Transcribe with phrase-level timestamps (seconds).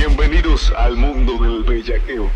[0.00, 2.30] Bienvenidos al mundo del bellaqueo.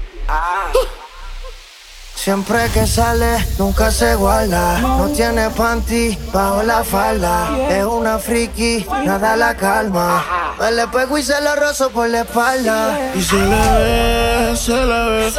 [2.15, 4.81] Siempre que sale, nunca se guarda.
[4.81, 7.57] No tiene panty bajo la falda.
[7.71, 10.23] Es una friki, nada la calma.
[10.61, 13.13] Me le pego y se lo rozo por la espalda.
[13.15, 15.33] Y se le ve, se le ve.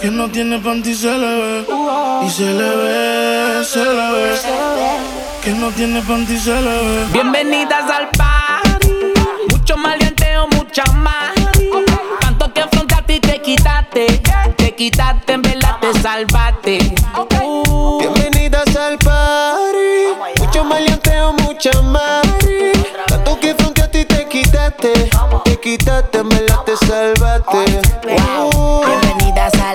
[0.00, 1.66] Que no tiene panty, se le ve.
[2.26, 4.34] Y se le ve, se le ve.
[5.44, 7.04] Que no tiene panty, se le ve.
[7.12, 8.94] Bienvenidas al party.
[9.50, 9.97] Mucho maleanteo,
[10.78, 11.34] mucha más.
[12.20, 14.22] Tanto que afrontaste y te quitaste.
[14.56, 16.94] Te quitaste, en verdad te salvaste.
[17.32, 17.98] Uh.
[17.98, 20.38] Bienvenidas al party.
[20.38, 22.22] Mucho maleanteo, mucha más.
[23.08, 25.10] Tanto que fronteaste y te quitaste.
[25.44, 27.80] Te quitaste, me la te salvaste.
[28.54, 29.17] Uh.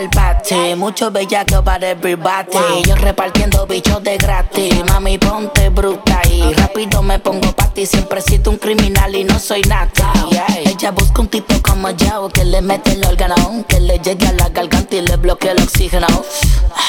[0.03, 2.83] Al party, mucho bellaco para everybody.
[2.85, 7.85] Yo repartiendo bichos de gratis, mami ponte bruta y rápido me pongo pa' ti.
[7.85, 10.11] Siempre he sido un criminal y no soy nada.
[10.65, 14.33] Ella busca un tipo como yo que le mete el órgano, que le llegue a
[14.33, 16.07] la garganta y le bloquee el oxígeno.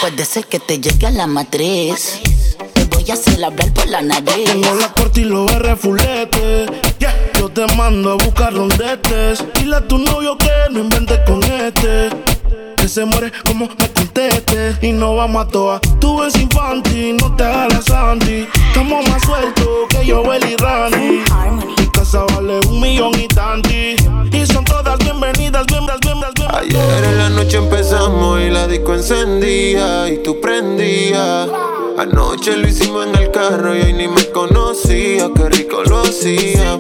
[0.00, 2.18] Puede ser que te llegue a la matriz.
[2.72, 4.50] Te voy a hacer hablar por la nariz.
[4.50, 6.66] Tengo la corte y R fulete.
[7.52, 9.44] Te mando a buscar rondetes.
[9.54, 12.08] Dile a tu novio que no inventes con este.
[12.76, 14.76] Que se muere como me conteste.
[14.80, 15.80] Y no vamos a toa.
[16.00, 18.48] Tú ves infantil, no te hagas Sandy.
[18.68, 21.22] Estamos más sueltos que yo, y Randy.
[21.78, 23.94] Mi casa vale un millón y tanti.
[24.32, 26.62] Y son todas bienvenidas, bienvenidas, bienvenidas, bienvenidas.
[26.62, 31.48] Ayer en la noche empezamos y la disco encendía y tú prendías.
[31.96, 36.78] Anoche lo hicimos en el carro y hoy ni me conocía, qué rico lo hacía.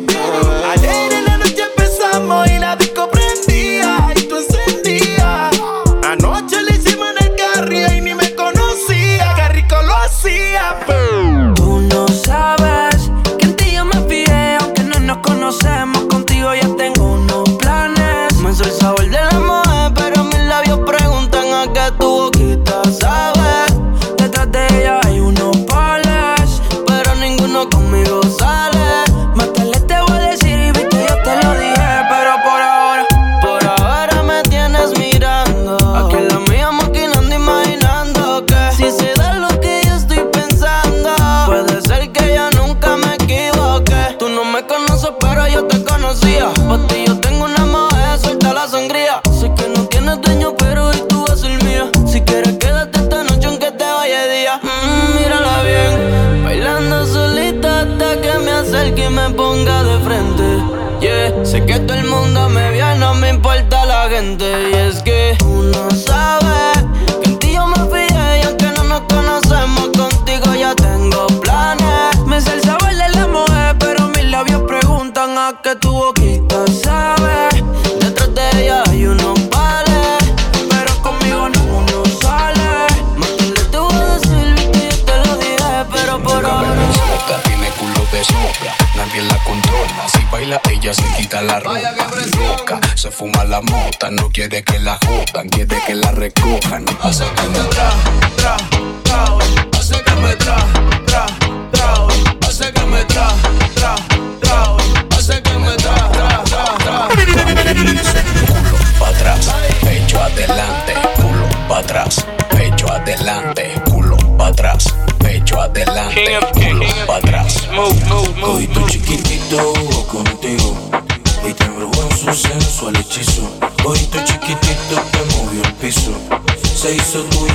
[93.54, 96.84] La mota, no quiere que la jodan, quiere que la recojan.
[97.02, 98.13] Hace que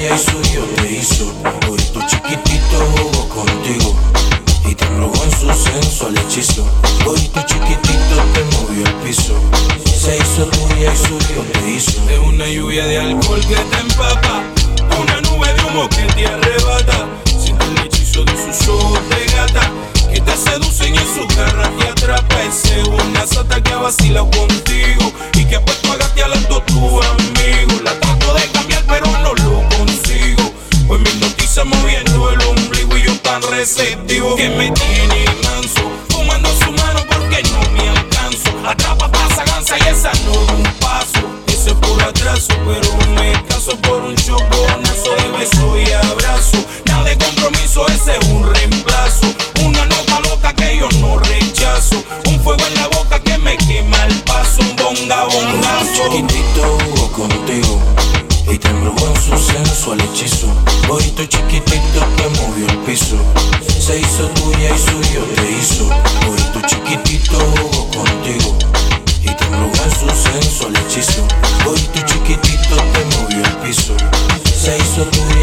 [0.09, 0.38] y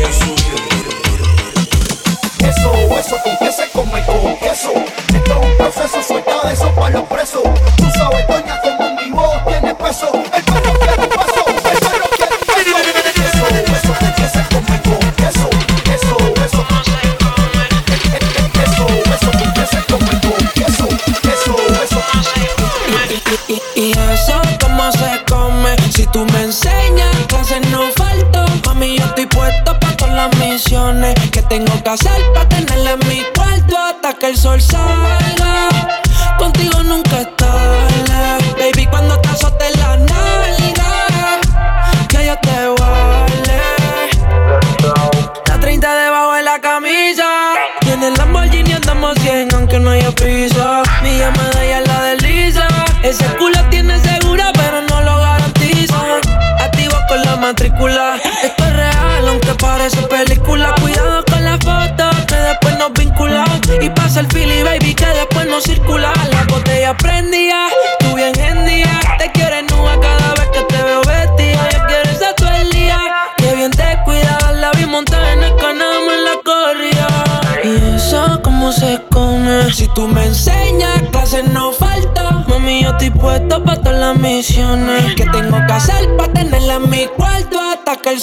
[0.09, 0.35] Eso,
[2.97, 3.66] eso acontece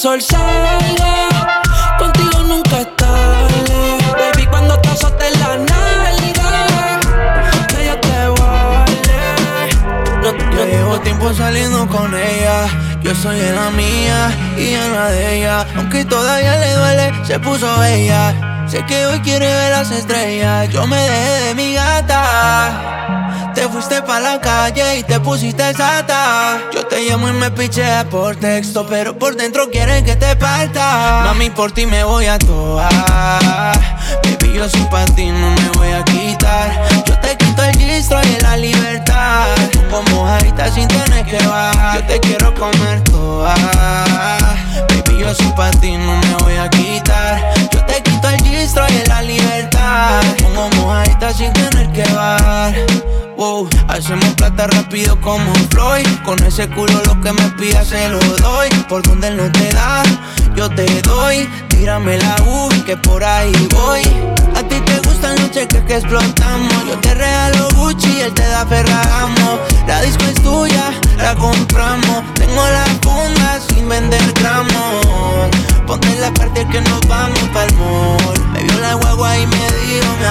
[0.03, 1.29] sol salga.
[1.97, 6.97] Contigo nunca es tarde, baby, cuando te azote la nalga,
[7.87, 9.69] yo te vale.
[10.21, 12.67] No, Yo llevo tiempo saliendo con ella.
[13.01, 15.65] Yo soy en la mía y en la de ella.
[15.77, 18.65] Aunque todavía le duele, se puso bella.
[18.67, 20.67] Sé que hoy quiere ver las estrellas.
[20.67, 23.51] Yo me dejé de mi gata.
[23.55, 26.59] Te fuiste pa' la calle y te pusiste sata.
[27.09, 31.23] Llamo y me piché por texto, pero por dentro quieren que te parta.
[31.25, 32.87] Mami, por ti me voy a toa.
[34.23, 36.71] Baby, yo soy pa' ti, no me voy a quitar.
[37.05, 39.47] Yo te quito el gistro y la libertad.
[39.91, 41.99] Como mojadita sin tener que bajar.
[41.99, 43.53] Yo te quiero comer toda.
[44.87, 47.53] Baby, yo soy pa' ti, no me voy a quitar.
[47.71, 50.21] Yo te quito el gistro y la libertad.
[50.41, 52.73] Como mojadita sin tener que bajar.
[53.89, 56.07] Hacemos plata rápido como Floyd.
[56.23, 58.69] Con ese culo lo que me pidas se lo doy.
[58.87, 60.01] Por donde él no te da,
[60.55, 61.49] yo te doy.
[61.67, 64.01] Tírame la U, que por ahí voy.
[64.55, 66.85] A ti te gustan los cheques que explotamos.
[66.87, 69.59] Yo te regalo Gucci él te da Ferragamo.
[69.87, 72.23] La disco es tuya, la compramos.
[72.35, 75.49] Tengo la funda sin vender gramos.
[75.85, 78.39] Ponte la parte que nos vamos pa'l mall.
[78.53, 80.25] Me vio la guagua y me dijo, mi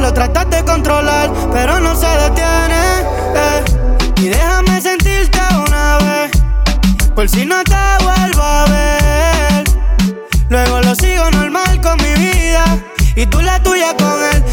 [0.00, 2.82] lo tratas de controlar, pero no se detiene.
[3.34, 3.64] Eh.
[4.18, 6.30] Y déjame sentirte una vez,
[7.14, 9.64] por si no te vuelvo a ver.
[10.48, 12.64] Luego lo sigo normal con mi vida
[13.16, 14.44] y tú la tuya con él,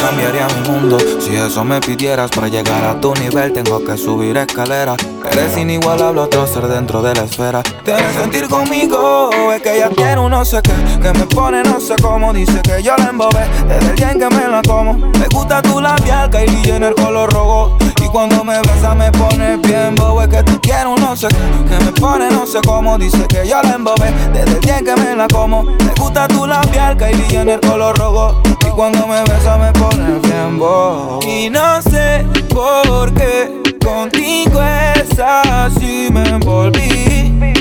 [0.00, 3.52] Cambiaría mi mundo si eso me pidieras para llegar a tu nivel.
[3.52, 4.96] Tengo que subir escaleras.
[5.30, 7.62] Eres inigualable, otro ser dentro de la esfera.
[7.84, 10.72] Debes sentir conmigo, es que ella tiene un no sé qué.
[11.00, 12.32] Que me pone no sé cómo.
[12.32, 14.94] Dice que yo la embobé desde el día en que me la como.
[14.94, 17.76] Me gusta tu labial, Kylie en el color rojo.
[18.14, 20.22] Cuando me besa me pone bien bobo.
[20.22, 21.36] Es que tú quieres un no sé qué
[21.68, 22.96] Que me pone no sé cómo.
[22.96, 25.64] Dice que yo la embobé Desde el día que me la como.
[25.64, 28.40] Me gusta tu labial Kairi en el color rojo.
[28.64, 31.18] Y cuando me besa me pone bien bobo.
[31.26, 33.50] Y no sé por qué
[33.84, 37.56] Contigo es así Me envolví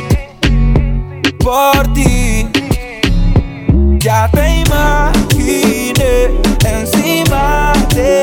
[1.40, 2.48] Por ti.
[3.98, 6.30] Ya te imaginé
[6.64, 8.23] Encima de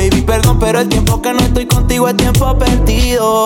[0.00, 3.44] Baby, perdón, pero el tiempo que no estoy contigo es tiempo perdido.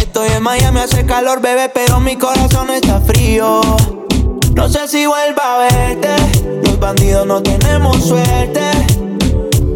[0.00, 3.60] Estoy en Miami, hace calor, bebé, pero mi corazón está frío.
[4.56, 6.08] No sé si vuelva a verte.
[6.64, 8.62] Los bandidos no tenemos suerte.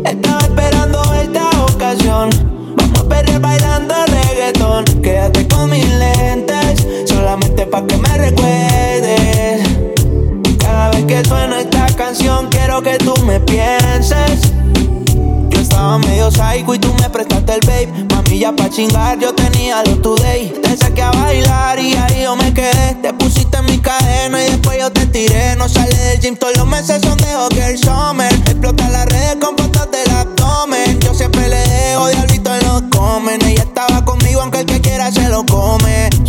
[0.05, 2.31] Estaba esperando esta ocasión.
[2.77, 4.85] Vamos a perder bailando reggaetón.
[5.01, 9.63] Quédate con mis lentes, solamente pa' que me recuerdes.
[10.59, 14.60] Cada vez que suena esta canción, quiero que tú me pienses
[15.71, 18.05] estaba medio psycho y tú me prestaste el babe.
[18.11, 20.53] Mami, ya pa' chingar yo tenía los today.
[20.63, 22.97] Te saqué a bailar y ahí yo me quedé.
[23.01, 25.55] Te pusiste en mi cadena y después yo te tiré.
[25.57, 28.33] No sale del gym, todos los meses son de Hockey Summer.
[28.33, 30.99] Explota las redes con fotos del abdomen.
[31.01, 33.41] Yo siempre le dejo diablito en los comen.
[33.47, 35.80] Ella estaba conmigo aunque el que quiera se lo come.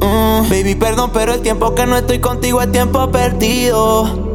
[0.00, 4.30] Mm, baby, perdón, pero el tiempo que no estoy contigo es tiempo perdido.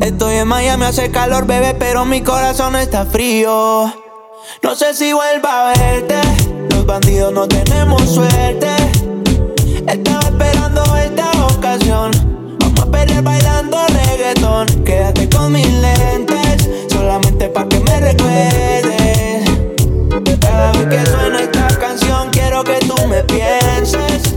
[0.00, 3.92] Estoy en Miami, hace calor, bebé, pero mi corazón está frío.
[4.62, 6.16] No sé si vuelva a verte.
[6.70, 8.68] Los bandidos no tenemos suerte.
[9.86, 12.10] Estaba esperando esta ocasión.
[12.58, 14.66] Vamos a pelear bailando reggaetón.
[14.84, 19.50] Quédate con mis lentes, solamente pa' que me recuerdes.
[20.40, 24.34] Cada vez que suena esta canción, quiero que tú me pienses.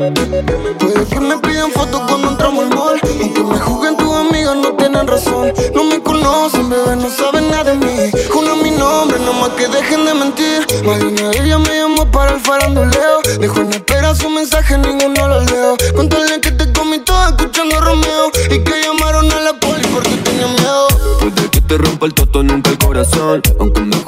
[0.00, 2.98] Puede que me pidan fotos cuando entramos al mall.
[3.20, 5.52] Aunque me juzguen tus amigas, no tienen razón.
[5.74, 8.10] No me conocen, bebé, no saben nada de mí.
[8.30, 10.66] Juna mi nombre, nomás que dejen de mentir.
[10.86, 13.20] Marina, ella me llamó para el faranduleo.
[13.40, 15.76] Dejó en espera su mensaje, ninguno lo leo.
[15.94, 18.30] Contale que te comí todo escuchando Romeo.
[18.46, 20.88] Y que llamaron a la poli porque tenía miedo.
[21.20, 23.42] Puede que te rompa el toto, nunca el corazón.
[23.58, 23.99] Aunque me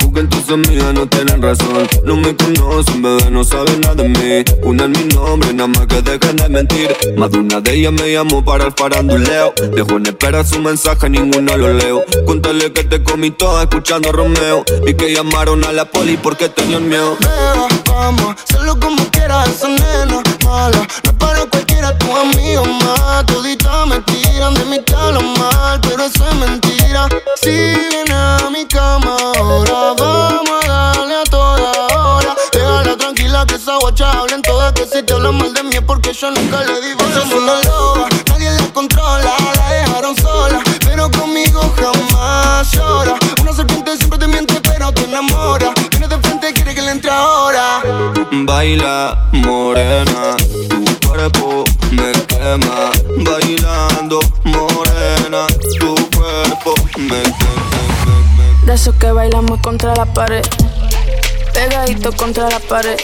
[0.54, 1.88] amigas, no tienen razón.
[2.04, 4.44] No me conocen, bebé, no saben nada de mí.
[4.62, 6.97] Una en mi nombre, nada más que dejen de mentir.
[7.16, 9.54] Más de una de ellas me llamó para el faranduleo.
[9.75, 12.04] Dejo en espera su mensaje, ninguno lo leo.
[12.26, 14.64] Cuéntale que te comí toda escuchando a Romeo.
[14.87, 17.16] Y que llamaron a la poli porque tenían miedo.
[17.21, 20.87] Beba, vamos, hazlo como quieras, esa nena mala.
[21.04, 21.47] No para
[21.83, 23.27] cualquiera, tu amigo más.
[23.27, 27.09] Todita me tiran de mi calo mal, pero eso es mentira.
[27.41, 32.37] Si viene a mi cama ahora, vamos a darle a toda hora.
[32.53, 35.83] Déjala tranquila que esa guacha hablen todas que si te hablan mal de mí es
[35.83, 37.27] porque yo nunca le di besos.
[37.27, 40.62] Es una loba, nadie la controla, la dejaron sola,
[48.31, 50.37] Baila, morena,
[50.69, 52.91] tu cuerpo me quema.
[53.19, 55.47] Bailando, morena,
[55.79, 58.67] tu cuerpo me quema.
[58.67, 60.45] De esos que bailamos contra la pared,
[61.52, 62.97] pegadito contra la pared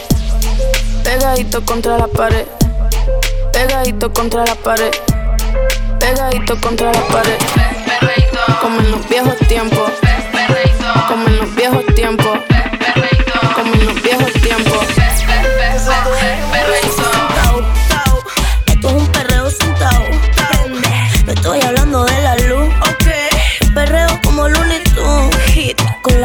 [1.09, 2.47] Pegadito contra la pared.
[3.53, 4.91] Pegadito contra la pared.
[5.99, 7.39] Pegadito contra la pared.
[8.61, 9.91] Como en los viejos tiempos.
[11.09, 12.48] Como en los viejos tiempos.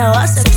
[0.04, 0.53] Con la base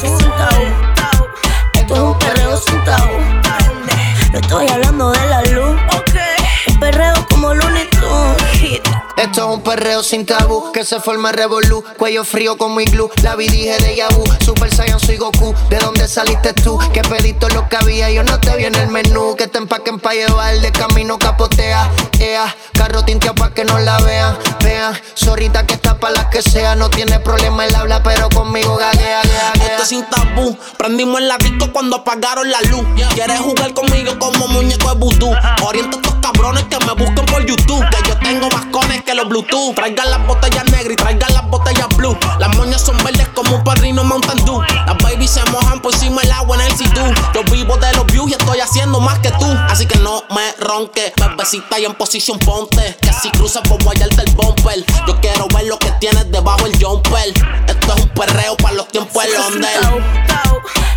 [9.56, 11.82] un perreo sin tabú, que se forma revolú.
[11.96, 14.24] Cuello frío como iglú, la vi dije de Yabu.
[14.44, 16.78] Super Saiyan soy Goku, ¿de dónde saliste tú?
[16.92, 19.34] Que pediste lo que había, yo no te vi en el menú.
[19.36, 21.90] Que te empaquen pa' llevar, de camino capotea.
[22.18, 24.36] Ea, carro tinteado pa' que no la vean.
[24.62, 26.74] Vean, zorrita que está pa' las que sea.
[26.74, 29.66] No tiene problema el habla, pero conmigo gaguea, gaguea.
[29.70, 32.84] Esto sin tabú, prendimos el disco cuando apagaron la luz.
[33.14, 35.34] Quieres jugar conmigo como muñeco de vudú.
[35.62, 37.84] Orienta a estos cabrones que me busquen por YouTube.
[37.90, 39.45] Que yo tengo más cones que los Bluetooth.
[39.74, 42.16] Traigan las botellas negras y traigan las botellas blue.
[42.38, 44.60] Las moñas son verdes como un padrino Mountain Dew.
[44.86, 47.00] Las babies se mojan por encima el agua en el situ.
[47.34, 49.46] Yo vivo de los views y estoy haciendo más que tú.
[49.68, 52.96] Así que no me ronque, bebecita y en posición ponte.
[53.00, 54.84] Que si cruzas por guayarte el bumper.
[55.06, 57.32] Yo quiero ver lo que tienes debajo el jumper.
[57.66, 59.78] Esto es un perreo para los tiempos del Londres.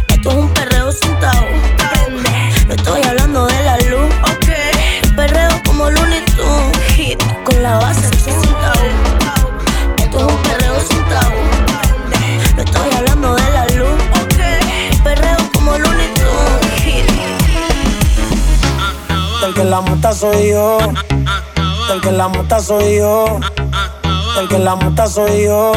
[0.10, 1.46] Esto es un perreo sentado.
[2.68, 3.49] No estoy hablando de
[7.70, 8.82] la base sentado.
[9.98, 11.32] Esto es un perreo sentado.
[12.56, 14.02] No estoy hablando de la luz.
[14.22, 15.04] Ok.
[15.04, 17.06] Perreo como Looney Tunes.
[19.46, 20.80] El que la monta soy yo.
[21.94, 23.40] El que la monta soy yo.
[24.40, 25.74] El que la monta soy yo.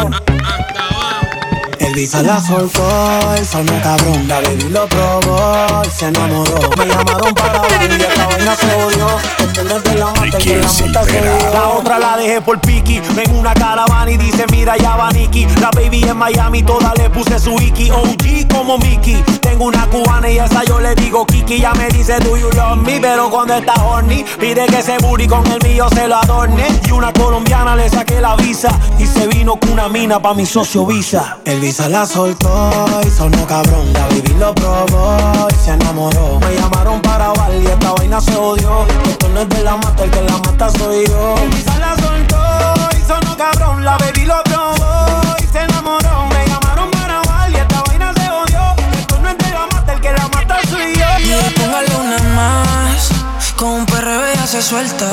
[1.92, 6.70] El visa la soltó, el sonó cabrón, la baby lo probó y se enamoró.
[6.78, 9.06] Me llamaron para bailar y esta vaina se odió.
[9.38, 11.52] Este no la mata, la yo.
[11.52, 15.46] La otra la dejé por Piki, ven una caravana y dice mira ya va Nicky.
[15.60, 17.90] La baby en Miami, toda le puse su Iki.
[17.90, 21.60] OG como Mickey, tengo una cubana y esa yo le digo Kiki.
[21.60, 25.26] Ya me dice do you love me, pero cuando está horny pide que ese booty
[25.26, 26.68] con el mío se lo adorne.
[26.86, 30.46] Y una colombiana le saqué la visa y se vino con una mina pa' mi
[30.46, 31.36] socio Visa.
[31.44, 33.92] El Visa la soltó y sonó cabrón.
[33.92, 36.38] La baby lo probó y se enamoró.
[36.40, 38.86] Me llamaron para bailar y esta vaina se odió.
[39.08, 41.34] Esto no es de la mata, el que la mata soy yo.
[41.42, 43.84] El Visa la soltó y sonó cabrón.
[43.84, 46.26] La baby lo probó y se enamoró.
[46.26, 48.74] Me llamaron para bailar y esta vaina se odió.
[48.98, 51.06] Esto no es de la mata, el que la mata soy yo.
[51.18, 53.10] Y póngale una más.
[53.56, 55.10] Con un perreo ella se suelta.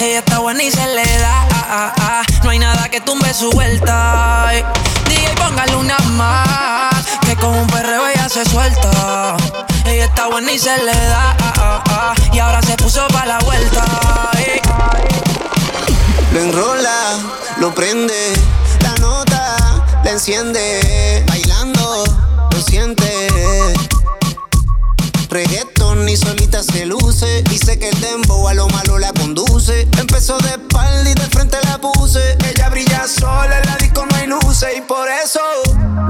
[0.00, 1.46] Ella está buena y se le da.
[1.50, 2.22] ah, ah, ah.
[2.42, 4.48] No hay nada que tumbe su vuelta.
[4.48, 4.64] Ay.
[5.08, 7.04] DJ, póngale una más.
[7.24, 9.36] Que con un perreo ella se suelta.
[9.86, 11.36] Ella está buena y se le da.
[11.40, 12.14] ah, ah, ah.
[12.32, 13.84] Y ahora se puso para la vuelta.
[16.32, 17.16] Lo enrola,
[17.58, 18.32] lo prende,
[18.80, 19.56] la nota
[20.04, 22.04] la enciende, bailando
[22.50, 23.28] lo siente.
[25.30, 29.82] Reggaeton ni solita se luce, dice que el dembow a lo malo la conduce.
[29.98, 32.36] Empezó de espalda y de frente la puse.
[32.48, 35.40] Ella brilla sola, en la disco no hay luces y por eso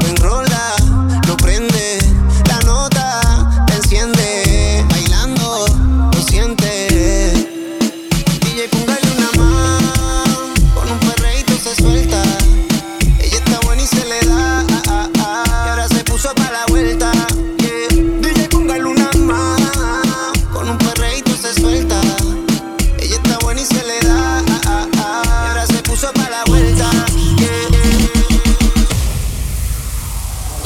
[0.00, 0.74] lo enrola,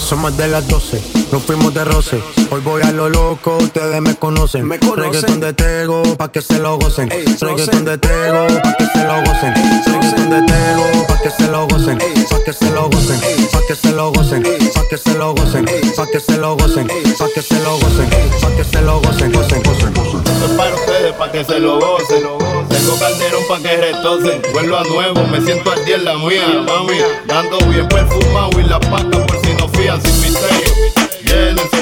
[0.08, 2.18] Somos de las 12, nos fuimos de roce.
[2.50, 4.66] Hoy voy a lo loco, ustedes me conocen.
[4.66, 7.10] Me Reggaeton de Tego, pa' que se lo gocen.
[7.10, 9.54] Reggaeton de Tego, pa' que se lo gocen.
[9.84, 11.98] Reggaeton de Tego, pa' que se lo gocen.
[11.98, 13.20] Pa' que se lo gocen,
[13.52, 14.42] pa' que se lo gocen.
[14.74, 16.86] Pa' que se lo gocen, pa' que se lo gocen.
[17.18, 18.08] Pa' que se lo gocen,
[18.40, 19.32] pa' que se lo gocen.
[19.32, 20.22] Gocen, gocen, gocen.
[20.24, 22.22] Esto es para ustedes, para que se lo gocen.
[22.70, 24.42] Tengo calderón para que retocen.
[24.54, 26.96] Vuelvo a nuevo, me siento al día en la mía, mami.
[27.26, 29.37] Dando bien perfumado y la pata por
[29.88, 30.74] fían sin misterio.
[31.24, 31.78] Llénense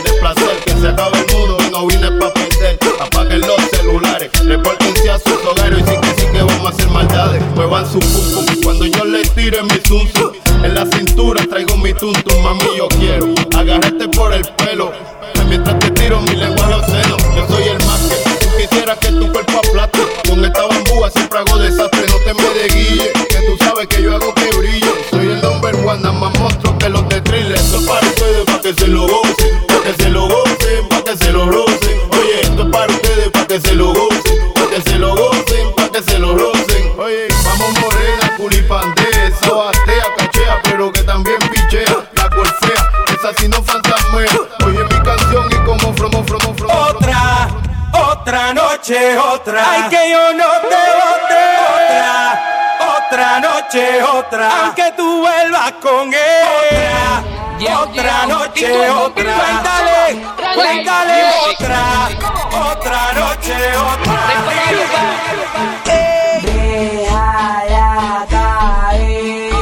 [49.36, 49.62] otra.
[49.70, 51.44] Ay, que yo no te voté.
[51.76, 52.10] Otra,
[52.96, 54.50] otra noche, otra.
[54.62, 56.44] Aunque tú vuelvas con él.
[57.58, 59.34] Otra, otra noche, otra.
[59.34, 61.82] Cuéntale, cuéntale otra.
[62.70, 64.18] Otra noche, otra.
[65.84, 66.40] Hey.
[66.42, 69.52] Déjala caer.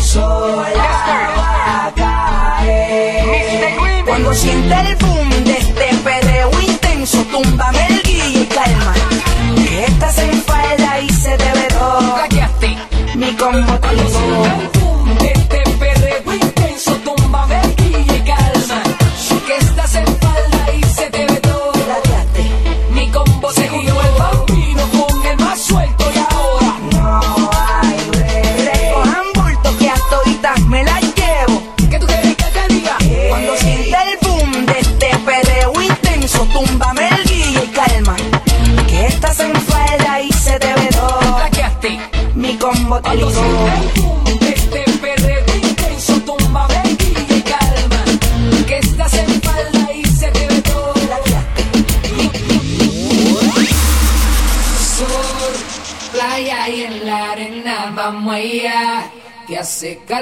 [0.00, 0.96] Sola.
[4.06, 5.90] Cuando siente el boom de este
[6.62, 7.95] intenso, túmbame
[13.56, 14.65] Mi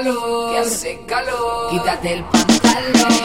[0.03, 1.69] calor, que hace calor.
[1.71, 3.24] Quítate el pantalón.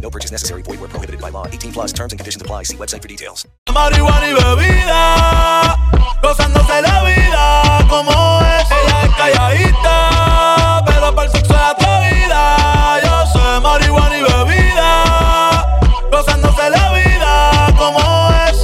[0.00, 0.62] No purchase necessary.
[0.62, 1.46] Void where prohibited by law.
[1.46, 2.64] 18 plus terms and conditions apply.
[2.64, 3.46] See website for details.
[3.72, 5.76] Marihuana y bebida,
[6.22, 8.68] gozándose la vida como es.
[8.70, 13.00] Ella es calladita, pero para el sexo es atrevida.
[13.02, 15.80] Yo sé marihuana y bebida,
[16.10, 18.00] gozándose la vida como
[18.46, 18.56] es.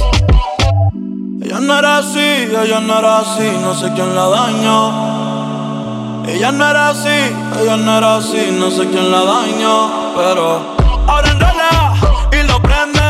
[1.45, 6.25] Ella no era así, ella no era así, no sé quién la dañó.
[6.27, 10.74] Ella no era así, ella no era así, no sé quién la dañó, pero
[11.07, 11.93] ahora enrola
[12.31, 13.01] y lo prende.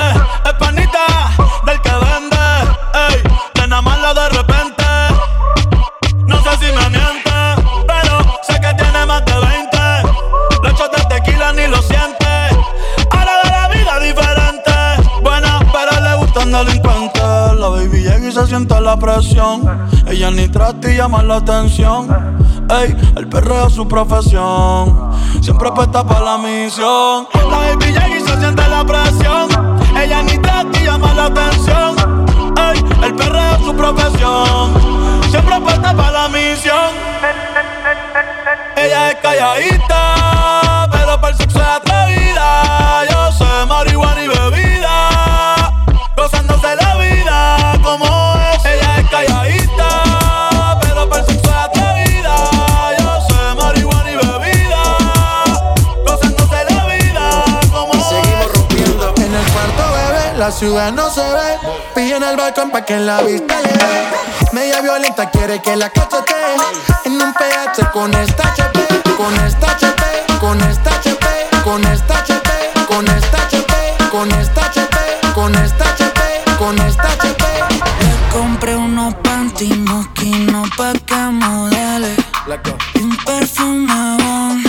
[0.46, 1.06] Es panita
[1.66, 2.46] del que vende,
[3.10, 3.24] ey,
[3.56, 4.86] nena mala de repente.
[6.28, 7.25] No sé si me
[18.28, 19.62] y se siente la presión.
[20.08, 22.08] Ella ni trata y llama la atención.
[22.70, 25.12] Ey, el perreo es su profesión.
[25.42, 27.28] Siempre puesta para la misión.
[27.34, 29.50] La baby llega y se siente la presión.
[29.96, 31.96] Ella ni trata llama la atención.
[32.58, 34.74] Ey, el perreo es su profesión.
[35.30, 36.92] Siempre puesta para la misión.
[38.76, 40.62] Ella es calladita,
[60.46, 61.58] La ciudad no se ve.
[61.96, 64.08] Pilla en el balcón pa' que la vista le dé.
[64.52, 66.36] Media violenta quiere que la cachete.
[67.06, 68.80] En un PH con esta HP,
[69.18, 75.34] con esta HP, con esta HP, con esta HP, con esta HP, con esta HP,
[75.36, 77.44] con esta HP, con esta HP.
[78.02, 82.16] Le compré unos panty moquinos pa' que modele
[82.94, 84.64] Y un perfume bon,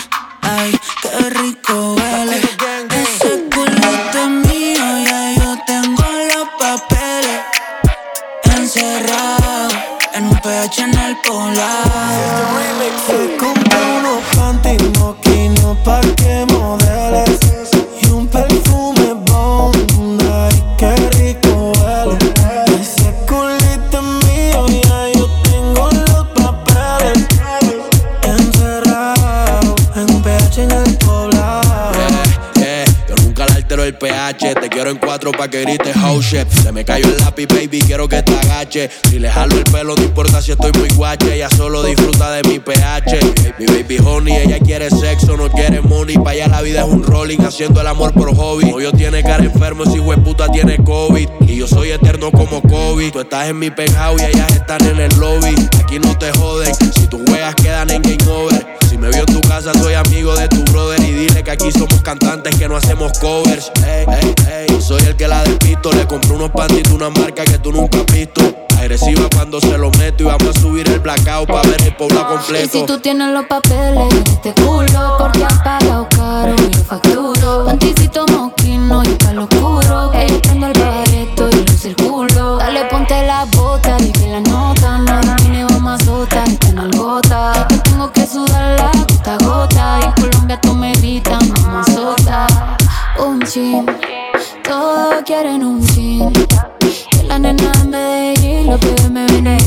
[35.33, 36.49] pa' que grites shit.
[36.49, 38.91] Se me cayó el lápiz, baby, quiero que te agache.
[39.09, 41.35] Si le jalo el pelo, no importa si estoy muy guache.
[41.35, 43.19] Ella solo disfruta de mi pH.
[43.59, 46.17] Mi baby honey, ella quiere sexo, no quiere money.
[46.19, 48.75] Pa' allá la vida es un rolling, haciendo el amor por hobby.
[48.83, 51.29] yo tiene cara enfermo, si puta tiene COVID.
[51.47, 53.13] Y yo soy eterno como COVID.
[53.13, 55.55] Tú estás en mi penthouse y ellas están en el lobby.
[55.83, 58.86] Aquí no te joden, si tus juegas quedan en game over.
[58.99, 61.01] Me vio en tu casa, soy amigo de tu brother.
[61.01, 63.71] Y dile que aquí somos cantantes que no hacemos covers.
[63.87, 64.35] Ey, ey,
[64.69, 64.81] ey.
[64.81, 65.93] Soy el que la despisto.
[65.93, 68.41] Le compré unos pantitos, una marca que tú nunca has visto.
[68.79, 72.27] Agresiva cuando se lo meto y vamos a subir el blackout para ver el pueblo
[72.29, 72.65] completo.
[72.77, 76.85] Y si tú tienes los papeles de este culo, porque han pagado caro y yo
[76.85, 77.65] facturo.
[77.65, 80.13] Panticito moquino y palo oscuro.
[80.13, 80.36] Ey,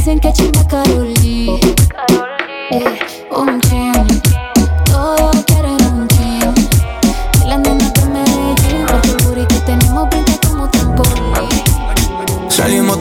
[0.09, 0.38] dicen que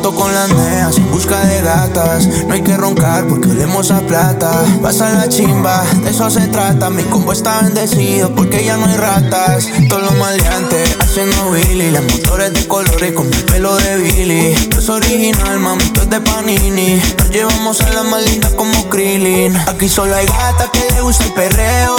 [0.09, 2.27] Con las neas busca de gatas.
[2.47, 4.51] No hay que roncar porque olemos a plata.
[4.83, 6.89] Pasa la chimba, de eso se trata.
[6.89, 9.69] Mi combo está bendecido porque ya no hay ratas.
[9.89, 11.91] Todos los maleantes haciendo Billy.
[11.91, 14.69] Las motores de colores con el pelo de Billy.
[14.71, 17.03] No es original, mami, esto es de Panini.
[17.19, 19.57] Nos llevamos a la linda como Krillin.
[19.69, 21.97] Aquí solo hay gatas que le gusta el perreo.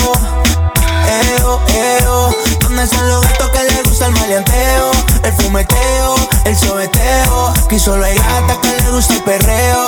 [1.10, 4.91] Eo, eo, ¿dónde están los gatos que les gusta el maleanteo?
[5.24, 7.54] El fumeteo, el sobeteo.
[7.65, 9.86] Aquí solo hay gatas que les gusta el perreo.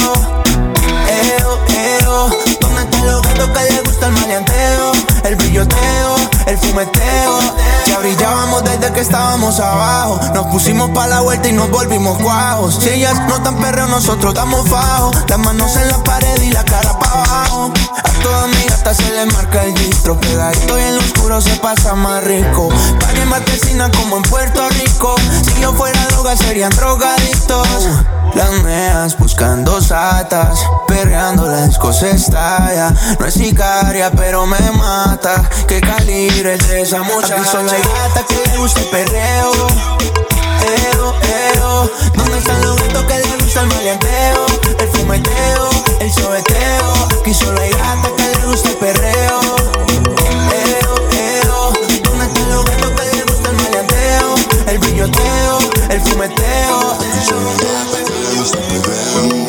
[1.37, 2.29] Eo, eo,
[2.59, 5.00] ¿dónde están los gatos que les gusta el maleanteo?
[5.23, 6.15] El brilloteo,
[6.47, 7.39] el fumeteo.
[7.87, 10.19] Ya brillábamos desde que estábamos abajo.
[10.33, 12.75] Nos pusimos pa' la vuelta y nos volvimos cuajos.
[12.81, 15.15] Si ellas no están perreo, nosotros estamos bajos.
[15.27, 17.71] Las manos en la pared y la cara pa' abajo.
[18.03, 20.19] A todas mis gatas se les marca el distro.
[20.19, 22.69] Pegadito y en lo oscuro se pasa más rico.
[22.99, 25.15] Party en Marquesina como en Puerto Rico.
[25.45, 27.67] Si yo fuera droga, serían drogadictos.
[28.33, 32.93] Las neas buscando satas, perreando la disco se estalla.
[33.19, 35.49] No es sicaria, pero me mata.
[35.67, 37.35] Que calibre es de esa muchacha.
[37.35, 39.51] Aquí solo hay gata que le gusta el perreo.
[40.93, 41.13] Eo,
[41.55, 41.91] eo.
[42.15, 44.45] ¿Dónde están los gatos que le gusta el maleanteo?
[44.79, 46.93] El fumeteo, el sobeteo.
[47.19, 49.41] Aquí solo hay gata que le gusta el perreo.
[50.53, 51.73] Eo, eo.
[52.03, 54.35] ¿Dónde están los gatos que le gusta el maleanteo?
[54.67, 57.01] El brilloteo, el fumeteo.
[58.41, 59.40] Instagram.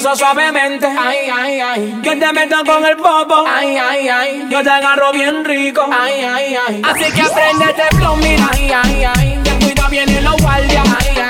[0.00, 4.62] Rozo suavemente, ay, ay, ay, yo te meto con el popo, ay, ay, ay, yo
[4.62, 6.82] te agarro bien rico, ay, ay, ay.
[6.84, 10.84] Así que aprende este flow, mira, ay, ay, ay, te cuida bien en los guardias,
[11.00, 11.22] ay,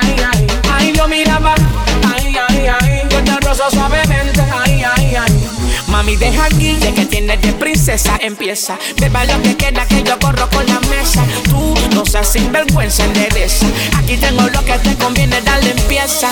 [5.91, 8.77] Mami, deja aquí, de que tienes de princesa, empieza.
[8.97, 11.23] Beba lo que queda, que yo corro con la mesa.
[11.49, 13.65] Tú no seas sinvergüenza, endereza.
[13.97, 16.29] Aquí tengo lo que te conviene, dale empieza.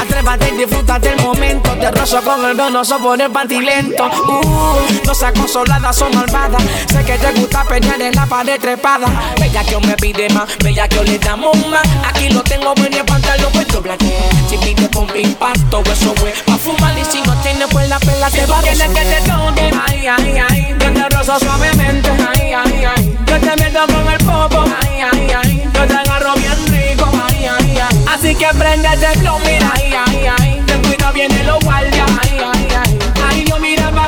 [0.00, 1.70] Atrévate y disfruta del momento.
[1.78, 4.04] Te rozo con el donoso por el pantilento.
[4.06, 6.62] Uh, no seas consolada, son malvadas.
[6.92, 9.08] Sé que te gusta pelear en la pared trepada.
[9.40, 11.86] Bella que me pide más, bella que le damos más.
[12.06, 14.14] Aquí lo tengo y el pantalón puesto blaque.
[14.48, 16.98] Si pide con impacto, eso fue pa' fumar.
[16.98, 20.38] Y si no tienes, pues la pela te va a que te toque, ay, ay,
[20.48, 20.76] ay.
[20.80, 23.18] Yo te rozo suavemente, ay, ay, ay.
[23.26, 25.70] Yo te meto con el popo, ay, ay, ay.
[25.74, 28.04] Yo te agarro bien rico, ay, ay, ay.
[28.12, 30.62] Así que prende el flow, mira, ay, ay, ay.
[30.66, 32.98] Te cuida bien en los guardias, ay, ay, ay.
[33.28, 34.06] Ay, yo miraba,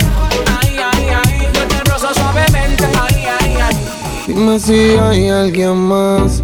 [0.61, 1.49] ay, ay, ay.
[1.53, 3.77] Yo te rozo suavemente, ay, ay, ay.
[4.27, 6.42] Dime si hay alguien más.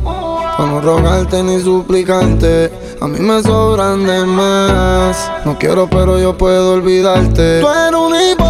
[0.58, 2.72] Para no rogarte ni suplicarte.
[3.00, 5.30] A mí me sobran de más.
[5.44, 7.60] No quiero, pero yo puedo olvidarte.
[7.60, 8.47] Tú un hipócrita.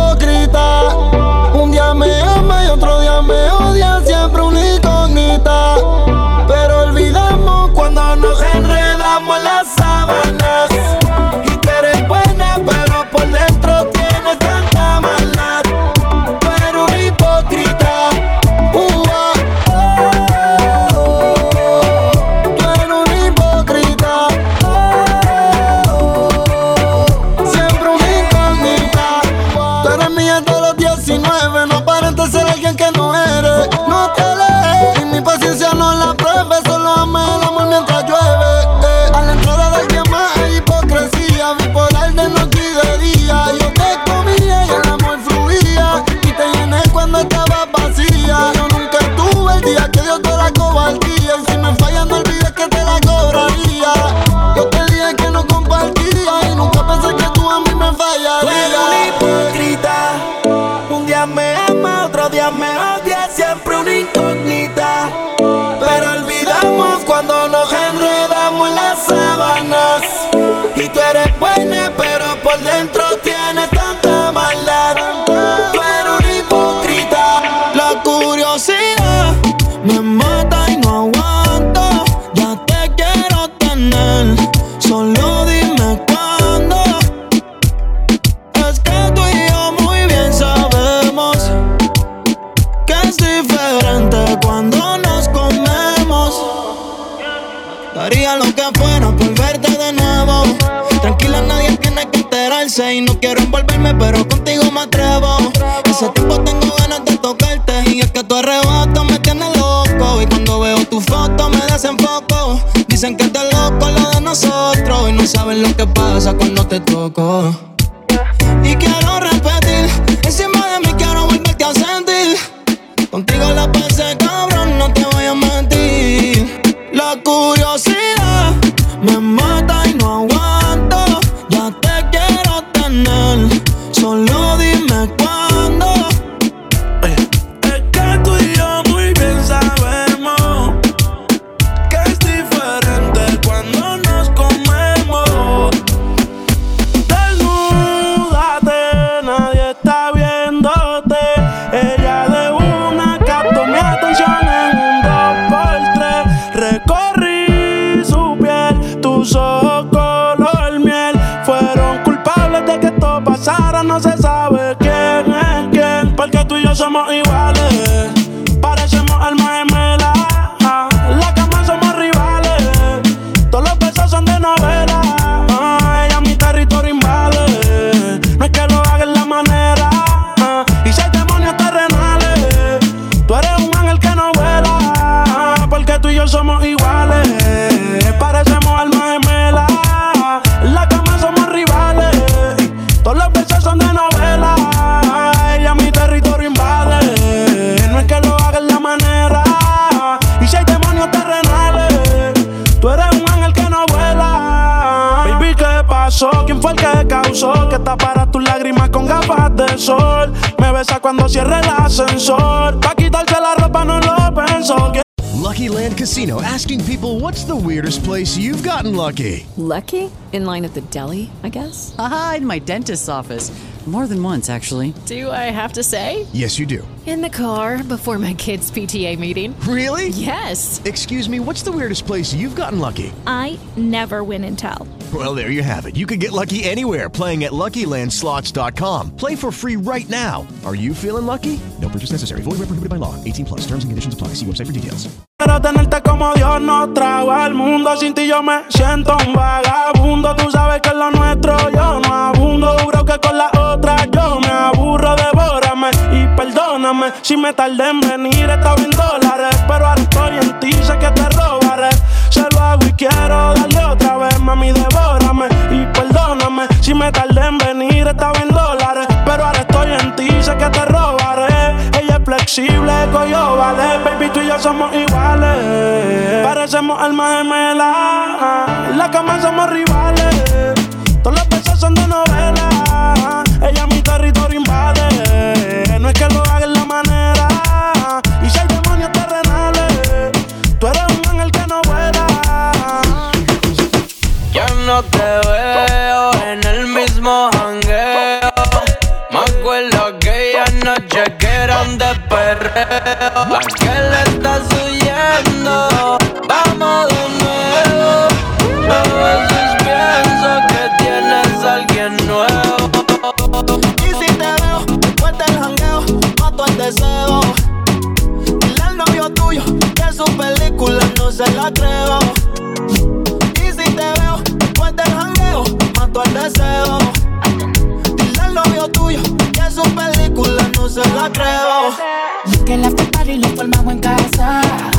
[217.78, 219.46] Weirdest place you've gotten lucky?
[219.56, 220.10] Lucky?
[220.32, 221.94] In line at the deli, I guess?
[221.96, 223.50] Aha, in my dentist's office.
[223.88, 224.92] More than once, actually.
[225.06, 226.26] Do I have to say?
[226.34, 226.86] Yes, you do.
[227.06, 229.58] In the car before my kids' PTA meeting.
[229.60, 230.08] Really?
[230.08, 230.82] Yes.
[230.84, 233.14] Excuse me, what's the weirdest place you've gotten lucky?
[233.26, 234.86] I never win and tell.
[235.14, 235.96] Well, there you have it.
[235.96, 239.16] You can get lucky anywhere playing at LuckyLandSlots.com.
[239.16, 240.46] Play for free right now.
[240.66, 241.58] Are you feeling lucky?
[241.80, 242.42] No purchase necessary.
[242.42, 243.14] Void where prohibited by law.
[243.24, 243.60] 18 plus.
[243.62, 244.34] Terms and conditions apply.
[244.34, 245.08] See website for details.
[245.38, 247.96] Quiero tenerte como Dios nos trajo al mundo.
[247.96, 250.36] Sin ti yo me siento un vagabundo.
[250.36, 252.76] Tú sabes que es lo nuestro yo no abundo.
[252.82, 255.14] Juro que con la otra yo me aburro.
[255.16, 258.50] Devórame y perdóname si me tardé en venir.
[258.50, 260.72] Estaba en dólares, pero ahora estoy en ti.
[260.72, 261.90] Sé que te robaré.
[262.28, 264.38] Se lo hago y quiero darle otra vez.
[264.40, 268.06] Mami, devórame y perdóname si me tardé en venir.
[268.08, 270.28] Estaba en dólares, pero ahora estoy en ti.
[270.40, 271.76] Sé que te robaré.
[272.00, 273.98] Ella es flexible, coyo vale.
[274.04, 276.44] Baby, tú y yo somos iguales.
[276.44, 278.90] Parecemos almas gemelas.
[278.90, 280.77] En la cama somos rivales.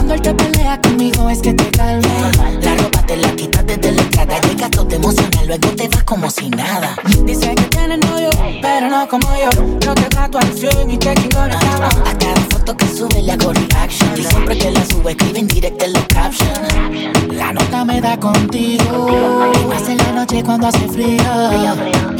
[0.09, 2.31] Cuando el que pelea conmigo es que te calma.
[2.63, 4.41] La ropa te la quitas desde la entrada.
[4.41, 6.95] Llegas todo emocional, luego te vas como si nada.
[7.25, 9.63] Dice que tiene novio, pero no como yo.
[9.85, 11.89] No te trato al fin y te la cama.
[12.07, 14.09] A cada foto que sube le hago reaction.
[14.17, 17.29] Y siempre que la sube escribe en directo en los captions.
[17.31, 19.51] La nota me da contigo.
[19.61, 21.21] Y más en la noche cuando hace frío.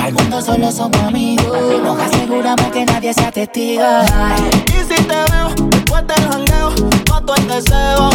[0.06, 1.82] El mundo solo somos amigos.
[1.84, 3.84] Nos aseguramos que nadie sea testigo.
[4.68, 6.49] Y si te veo después del
[7.30, 8.10] mato el deseo.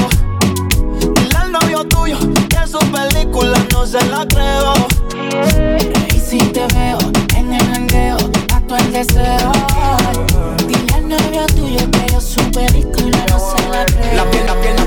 [1.15, 4.75] Dile al novio tuyo que su película no se la creo.
[6.15, 6.99] Y si te veo
[7.37, 8.17] en el jangueo,
[8.51, 9.53] mato el deseo.
[10.67, 14.15] Dile al novio tuyo que yo su película no se la creo.
[14.15, 14.85] La la piel, la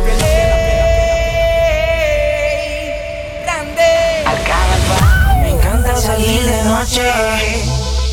[5.41, 7.03] Me encanta salir de noche.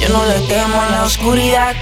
[0.00, 1.74] Yo no le temo a la oscuridad.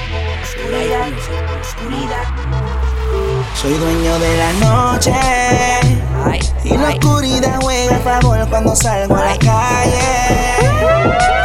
[3.62, 5.12] Soy dueño de la noche.
[6.64, 10.58] Y la oscuridad juega a favor cuando salgo a la calle.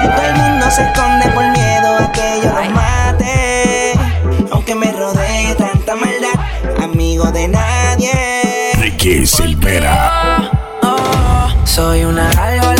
[0.04, 3.94] Y todo el mundo se esconde por miedo a que yo los mate.
[4.52, 8.12] Aunque me rodee tanta maldad, amigo de nadie.
[8.80, 10.50] Ricky Silvera.
[11.66, 12.77] Soy una de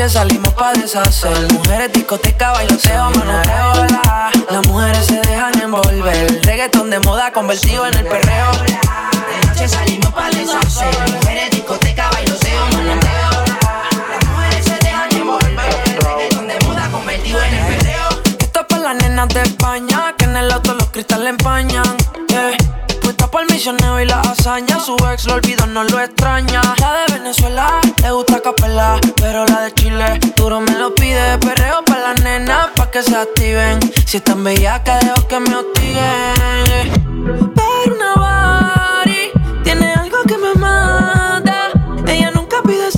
[0.00, 1.52] noche salimos pa' deshacer.
[1.52, 3.86] Mujeres, discoteca, bailoteo, manoteo,
[4.48, 6.40] Las mujeres se dejan envolver.
[6.42, 8.50] Reggaeton de moda convertido en el perreo.
[8.62, 10.94] De noche salimos pa' deshacer.
[11.12, 13.30] Mujeres, discoteca, bailoteo, manoteo,
[14.10, 15.72] Las mujeres se dejan envolver.
[16.02, 18.08] Reggaeton de moda convertido en el perreo.
[18.38, 21.99] Esto es para las nenas de España Que en el auto los cristales empañan.
[23.62, 24.80] Y la hazaña.
[24.80, 26.62] Su ex lo olvidó, no lo extraña.
[26.78, 31.36] La de Venezuela le gusta capela Pero la de Chile duro me lo pide.
[31.36, 33.78] Perreo para las nenas pa' que se activen.
[34.06, 37.52] Si están bellacas dejo que me hostiguen.
[37.54, 41.68] Pero una body Tiene algo que me mata.
[42.06, 42.90] Ella nunca pide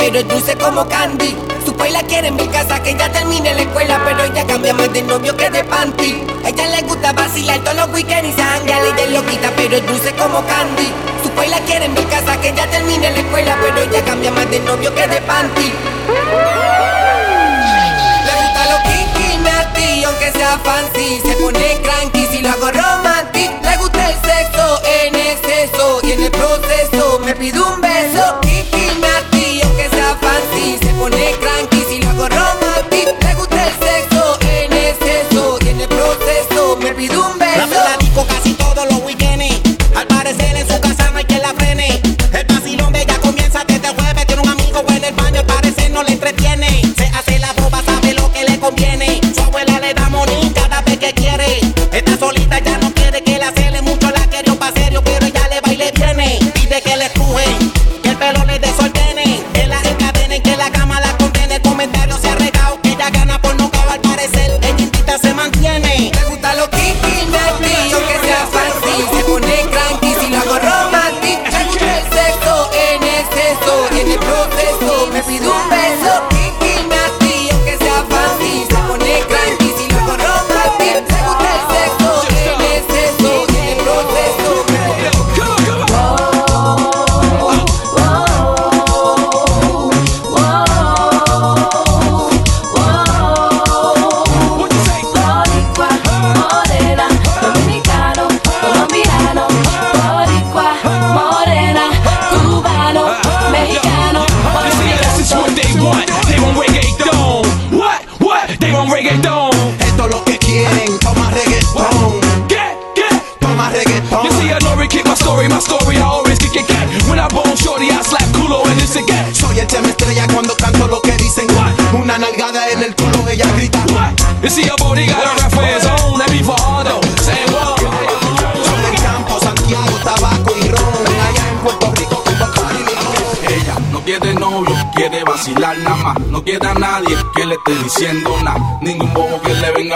[0.00, 1.36] pero es dulce como candy.
[1.64, 4.72] Su país la quiere en mi casa, que ya termine la escuela, pero ella cambia
[4.72, 6.24] más de novio que de panty.
[6.44, 9.86] Ella le gusta vacilar todos los weekends y se janguea y de loquita, pero es
[9.86, 10.90] dulce como candy.
[11.22, 14.30] Su país la quiere en mi casa, que ya termine la escuela, pero ella cambia
[14.30, 15.72] más de novio que de panty.
[18.24, 23.50] Le gusta lo kinky, nasty, aunque sea fancy Se pone cranky si lo hago romantic
[23.62, 27.89] Le gusta el sexo en exceso Y en el proceso me pide un beso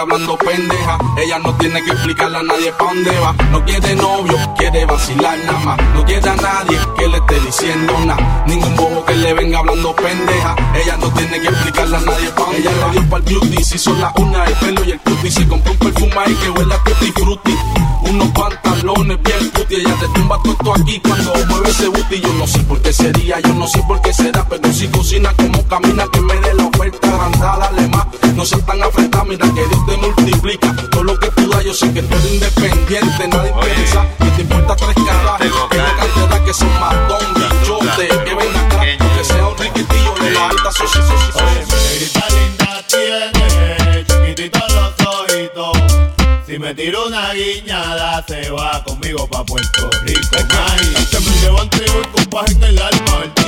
[0.05, 0.97] hablando pendeja.
[1.17, 3.33] Ella no tiene que explicarle a nadie pa' dónde va.
[3.51, 5.77] No quiere novio, quiere vacilar nada más.
[5.93, 8.43] No quiere a nadie que le esté diciendo nada.
[8.47, 10.55] Ningún bobo que le venga hablando pendeja.
[10.75, 13.77] Ella no tiene que explicarle a nadie pa' dónde Ella le dio pa'l beauty, si
[13.77, 15.31] son la una, el pelo y el cutie.
[15.31, 17.57] Se compró un perfume ahí que huele a tutti frutti.
[18.01, 19.75] Unos pantalones bien puti.
[19.75, 22.21] Ella te tumba todo aquí cuando mueve ese booty.
[22.21, 24.45] Yo no sé por qué sería, yo no sé por qué será.
[24.47, 28.05] Pero si cocina como camina, que me dé la oferta agrandada, dale más.
[28.45, 30.75] No seas tan mira que Dios te multiplica.
[30.91, 33.27] Todo lo que tú das, yo sé que tú eres independiente.
[33.27, 35.51] Nadie piensa que te importa tres carajes.
[35.71, 38.07] Que no cantidad que son matón, bichote.
[38.07, 38.81] Que venga acá,
[39.17, 41.05] que sea un riquitillo de la alta sociedad.
[46.45, 50.37] Si me tiro una guiñada, se va conmigo pa' Puerto Rico.
[51.09, 53.44] Se me llevan trigo y compás en el alma.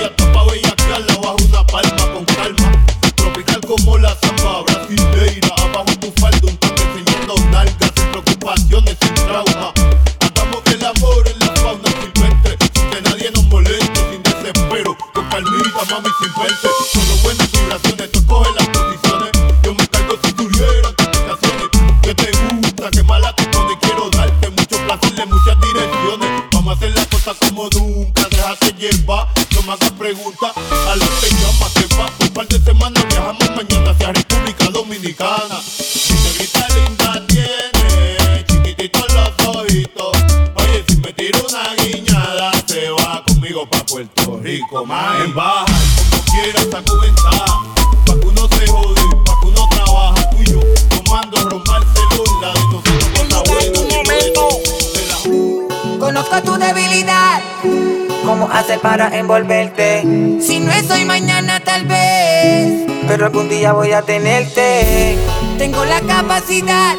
[59.28, 62.86] Si no es hoy, mañana tal vez.
[63.09, 65.17] Pero algún día voy a tenerte.
[65.57, 66.95] Tengo la capacidad.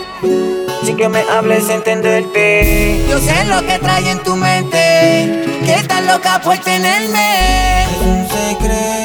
[0.85, 3.03] Sin que me hables, entenderte.
[3.09, 5.43] Yo sé lo que trae en tu mente.
[5.65, 7.85] Que estás loca por tenerme.
[7.85, 8.98] Es un secreto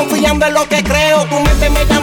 [0.00, 1.24] confiando en lo que creo.
[1.26, 1.99] Tu mente me llama,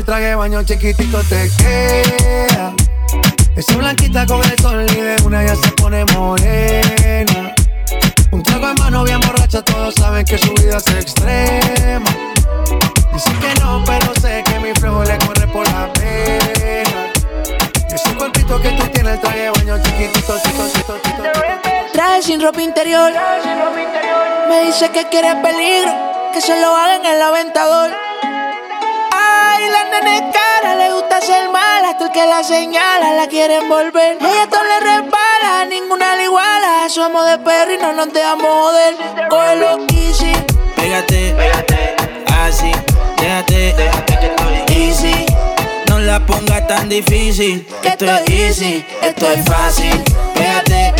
[0.00, 2.72] el traje de baño chiquitito te queda.
[3.54, 7.54] Esa blanquita con el sol y de una ya se pone morena.
[8.30, 12.10] Un trago en mano bien borracha, todos saben que su vida es extrema.
[13.12, 17.12] Dice que no, pero sé que mi flow le corre por la pena.
[17.92, 21.92] Ese cuerpito que tú tienes, el traje de baño chiquitito, chiquitito, chiquitito, chiquitito.
[21.92, 23.12] Traje sin ropa interior.
[24.48, 25.92] Me dice que quiere peligro,
[26.32, 27.90] que se lo haga en el aventador.
[29.92, 34.18] Es cara, le gusta ser mala, hasta el que la señala la quiere envolver.
[34.20, 36.88] Ella todo le repara, ninguna le iguala.
[36.88, 38.94] Somos de perro y no nos dejamos joder.
[39.28, 40.32] Cógelo easy,
[40.76, 41.96] Pégate, pégate,
[42.40, 42.72] así,
[43.18, 43.74] déjate,
[44.68, 45.26] easy.
[45.88, 50.04] No la pongas tan difícil, que esto es easy, esto es fácil.
[50.34, 50.94] Pégate,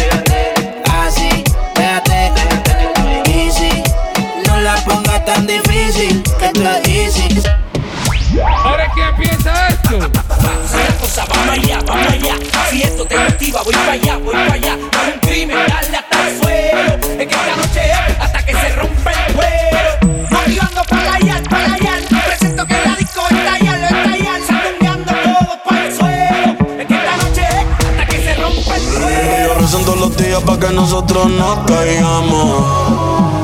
[1.00, 1.44] así,
[1.76, 2.32] déjate,
[3.30, 3.82] easy.
[4.48, 7.42] No la pongas tan difícil, que esto es easy.
[9.20, 9.98] Piensa esto.
[11.00, 12.34] cosa, vamos allá, vamos allá.
[12.70, 14.76] Si esto te motiva, voy para allá, voy para allá.
[14.76, 16.94] No un crimen, dale hasta el suelo.
[17.18, 20.28] Es que esta noche es hasta que se rompe el cuero.
[20.30, 21.92] Motivando para allá, para allá.
[22.26, 24.32] Presento que la disco estalla, lo estalla.
[24.46, 26.80] Sacudiendo todo para el suelo.
[26.80, 29.46] Es que esta noche es hasta que se rompe el cuero.
[29.46, 33.39] Yo rezo todos los días para que nosotros no caigamos.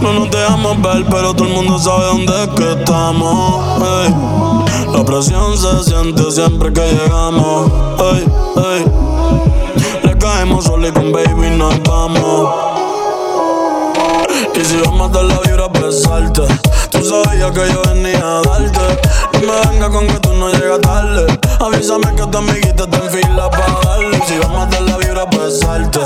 [0.00, 3.80] No nos dejamos ver, pero todo el mundo sabe dónde es que estamos.
[4.92, 7.70] La presión se siente siempre que llegamos.
[10.02, 12.69] Le caemos solo y con baby nos vamos.
[14.60, 16.42] Y si vamos a dar la vibra a besarte
[16.90, 19.00] Tú sabías que yo venía a darte.
[19.32, 21.26] No me venga con que tú no llegas tarde.
[21.60, 24.18] Avísame que tu amiguita está en fila para darle.
[24.18, 26.00] Y si vamos a dar la vibra a besarte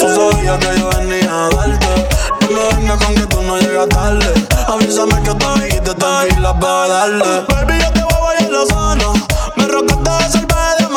[0.00, 2.08] Tú sabías que yo venía a darte.
[2.40, 4.46] No me venga con que tú no llegas tarde.
[4.66, 7.24] Avísame que tu amiguita está en fila para darle.
[7.48, 9.04] Baby, yo te voy a bailar la zona
[9.54, 10.88] Me rocaste de salvaje de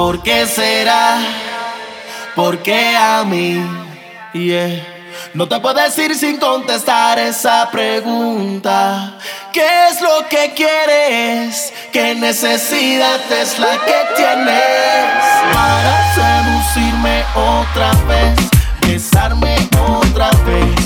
[0.00, 1.18] ¿por qué será?
[2.34, 3.62] ¿Por qué a mí?
[5.34, 9.18] No te puedo decir sin contestar esa pregunta.
[9.52, 11.70] ¿Qué es lo que quieres?
[11.92, 15.20] ¿Qué necesidad es la que tienes
[15.52, 18.38] para seducirme otra vez?
[18.86, 19.54] Besarme
[19.86, 20.79] otra vez,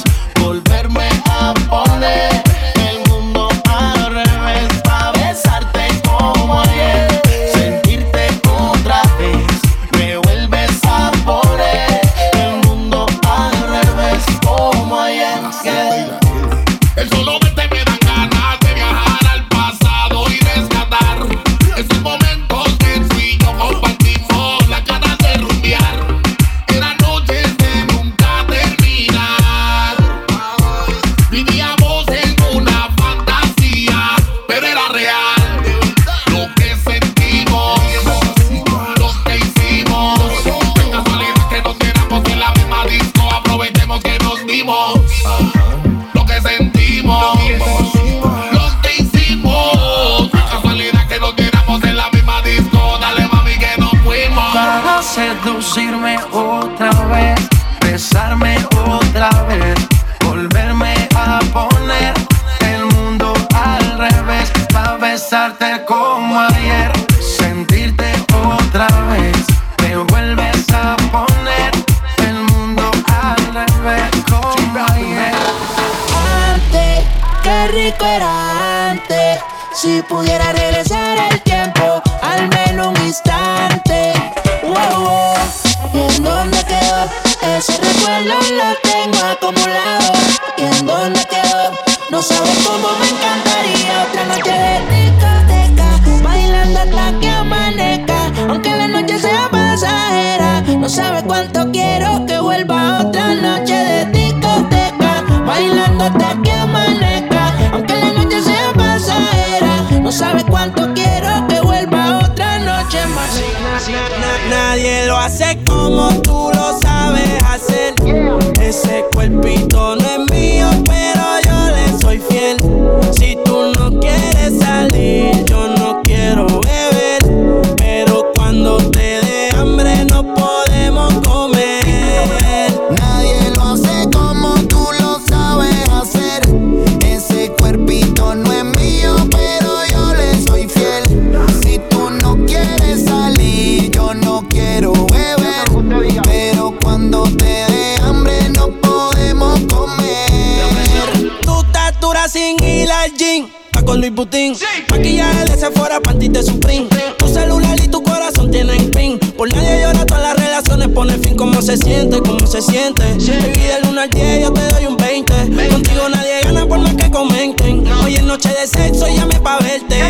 [155.14, 156.88] Maquillaje de Sephora, panty de Supreme.
[157.18, 159.16] Tu celular y tu corazón tienen pin.
[159.36, 161.36] Por nadie llora, todas las relaciones pone fin.
[161.36, 162.18] ¿Cómo se siente?
[162.20, 163.02] ¿Cómo se siente?
[163.04, 165.32] Baby, del 1 al 10 yo te doy un 20.
[165.70, 167.86] Contigo nadie gana por más que comenten.
[168.04, 170.00] Hoy es noche de sexo, llame pa' verte.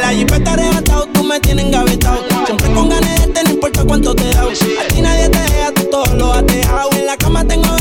[0.00, 2.18] La jipeta arrebatado, tú me tienes engavetado.
[2.46, 4.42] Siempre con ganas de este, no importa cuánto te da.
[4.42, 6.90] A ti nadie te deja, tú todo lo has dejado.
[6.92, 7.77] En la cama tengo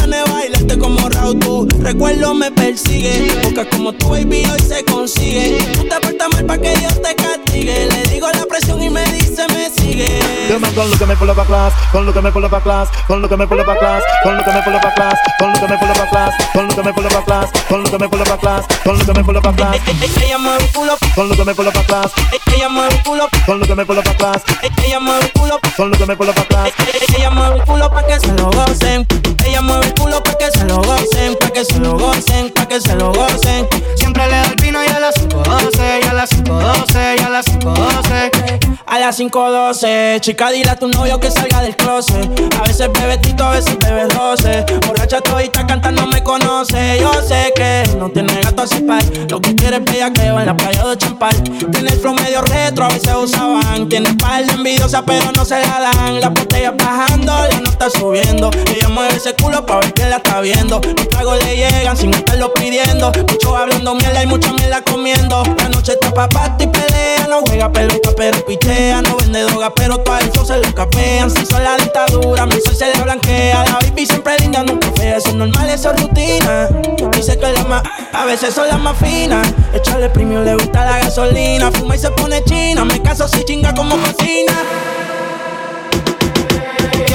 [1.28, 1.40] Raúl.
[1.40, 3.40] Tu recuerdo me persigue.
[3.44, 5.58] Porque como tu baby hoy se consigue.
[5.74, 7.88] Tú te portas mal pa' que Dios te castigue.
[7.88, 10.20] Le digo la presión y me dice me sigue.
[10.50, 12.46] Yo me con lo que me pull up a class, con lo que me pull
[12.46, 14.62] up a class, con lo que me pull up a class, con lo que me
[14.62, 16.84] pull up a class, con lo que me pull up a class, con lo que
[16.84, 19.06] me pull up a class, con lo que me pull up a class, con lo
[19.06, 19.78] que me pull up a class.
[20.24, 22.12] Ella mueve el culo, con lo que me pull up a class,
[22.56, 24.44] ella mueve el culo, con lo que me pull up a class,
[24.86, 26.74] ella mueve el culo, con lo que me pull up a class.
[27.18, 29.08] Ella mueve el culo pa' que se lo gocen.
[29.46, 32.68] Ella mueve el culo pa' que se lo gocen, pa' que se lo gocen, pa'
[32.68, 33.68] que se lo gocen.
[33.96, 37.46] Siempre le doy pino y a las 5.12, y a las 5.12, y a las
[37.54, 38.80] 5.12.
[38.88, 42.56] A las 5.12, chica, dile a tu novio que salga del closet.
[42.58, 44.66] A veces bebe tito, a veces bebe roce.
[44.88, 46.98] Borracha todita cantando me conoce.
[47.00, 49.04] Yo sé que no tiene gato a par.
[49.30, 51.36] Lo que quiere es bellaqueo en la playa de Champal.
[51.72, 53.88] Tiene el flow medio retro, a veces usaban.
[53.88, 56.20] Tiene espalda envidiosa, pero no se la dan.
[56.20, 58.50] La botella bajando, la nota subiendo.
[58.76, 60.82] Ella mueve ese culo pa' ver quién la está viendo.
[60.82, 63.12] Los tragos le llegan sin estarlo pidiendo.
[63.30, 65.44] Mucho hablando mierda y mucha mierda comiendo.
[65.58, 67.27] La noche está pa' y pelea.
[67.28, 69.02] No juega pelota, pero pichea.
[69.02, 71.30] No vende droga, pero todo el se lo capean.
[71.30, 73.64] Si son la dictadura, mi sol se le blanquea.
[73.66, 75.18] La baby siempre linda, nunca fea.
[75.18, 76.70] Eso es normal, eso es rutina.
[77.12, 79.48] Dice que la más, a veces son las más finas.
[79.74, 81.72] Echarle premio, le gusta la gasolina.
[81.72, 82.86] Fuma y se pone china.
[82.86, 84.54] Me caso si chinga como cocina.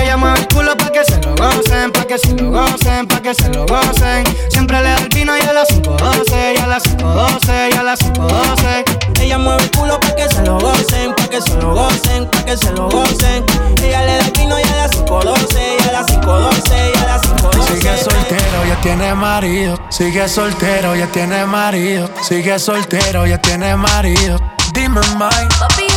[0.00, 3.22] Ella mueve el culo pa' que se lo gocen, pa' que se lo gocen, pa'
[3.22, 4.24] que se lo gocen.
[4.50, 7.82] Siempre le da el vino y a las 5.12, y a las 5.12, y a
[7.82, 9.20] las 5.12.
[9.20, 12.44] Ella mueve el culo pa' que se lo gocen, pa' que se lo gocen, pa'
[12.44, 13.44] que se lo gocen.
[13.82, 17.06] Ella le da el vino y a las 5.12, y a las 5.12, y a
[17.06, 17.74] las 5.12.
[17.74, 19.78] Sigue soltero, ya tiene marido.
[19.90, 22.10] Sigue soltero, ya tiene marido.
[22.22, 24.38] Sigue soltero, ya tiene marido.
[24.72, 25.91] Dime, Mike.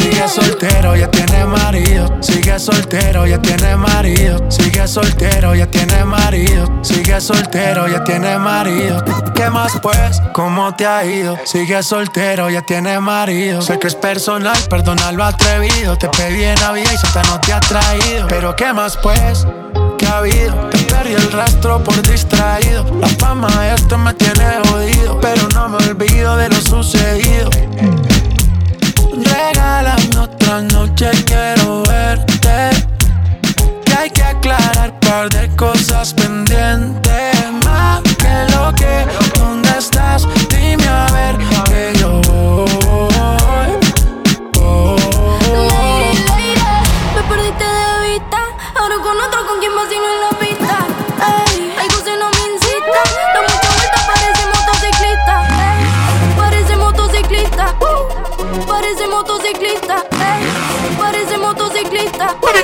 [0.00, 2.08] Sigue soltero, ya tiene marido.
[2.22, 4.50] Sigue soltero, ya tiene marido.
[4.50, 6.66] Sigue soltero, ya tiene marido.
[6.82, 9.04] Sigue soltero, ya tiene marido.
[9.34, 10.22] ¿Qué más pues?
[10.32, 11.36] ¿Cómo te ha ido?
[11.44, 13.60] Sigue soltero, ya tiene marido.
[13.60, 15.96] Sé que es personal, perdona lo atrevido.
[15.98, 18.26] Te pedí en Navidad y Santa no te ha traído.
[18.28, 19.46] Pero ¿qué más pues?
[19.98, 20.54] ¿Qué ha habido?
[20.70, 22.86] Te perdí el rastro por distraído.
[22.98, 25.20] La fama esto me tiene jodido.
[25.20, 27.50] Pero no me olvido de lo sucedido.
[29.12, 32.70] Regálame otra noche, quiero verte.
[33.84, 37.29] Que hay que aclarar par de cosas pendientes.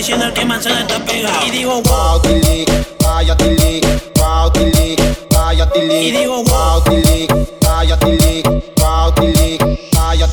[0.00, 1.46] diciendo el que manzana está pegado.
[1.46, 2.64] Y digo, wow, tilín,
[3.02, 3.36] vaya
[4.16, 5.68] wow vaya.
[5.76, 7.26] Y digo, wow tilín,
[7.60, 7.98] vaya
[8.78, 10.26] wow vaya.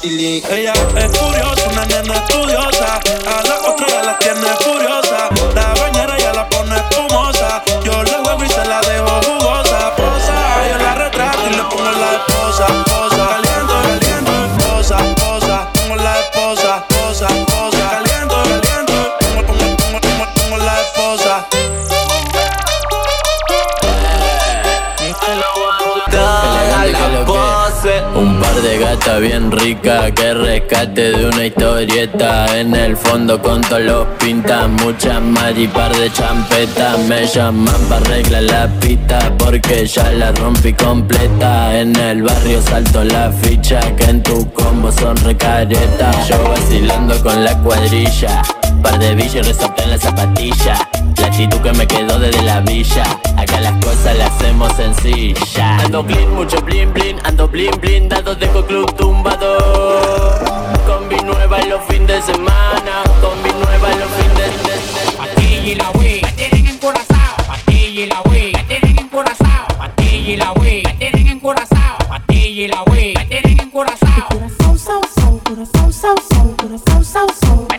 [0.49, 2.99] Ella es curiosa, una nena estudiosa.
[3.28, 4.76] A la otra la tiene furiosa.
[29.20, 32.57] Bien ricas que rescate de una historieta.
[32.57, 35.22] En el fondo con todos los pintas, muchas
[35.55, 36.99] y par de champetas.
[37.07, 41.80] Me llaman para arreglar la pista porque ya la rompí completa.
[41.80, 46.28] En el barrio salto la ficha que en tu combo son recaretas.
[46.28, 48.41] Yo vacilando con la cuadrilla,
[48.82, 50.89] par de resalté en la zapatilla.
[51.18, 53.03] La actitud que me quedó desde la villa.
[53.48, 55.84] Acá las cosas las hacemos sencillas.
[55.84, 59.58] Ando clean, mucho blin blin, ando blin blin, dados dejo club tumbado.
[60.86, 65.18] Combi nueva en los fines de semana, combi nueva en los fines de semana.
[65.18, 67.36] Patilla y la Wii, la tienen encorazado.
[67.48, 69.78] Patilla y la Wii, la tienen encorazado.
[69.78, 71.98] Patilla y la Wii, la tienen encorazado.
[72.10, 74.28] Patilla y la Wii, la tienen encorazado.
[74.30, 75.78] Corazón, corazón, corazón.
[75.98, 77.76] Corazón, corazón, corazón,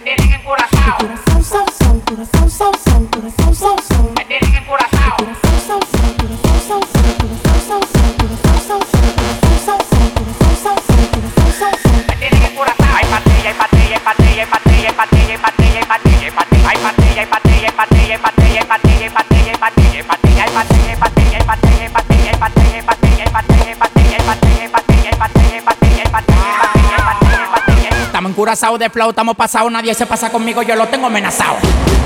[28.49, 31.57] curazao de flow, estamos pasados, nadie se pasa conmigo, yo lo tengo amenazado.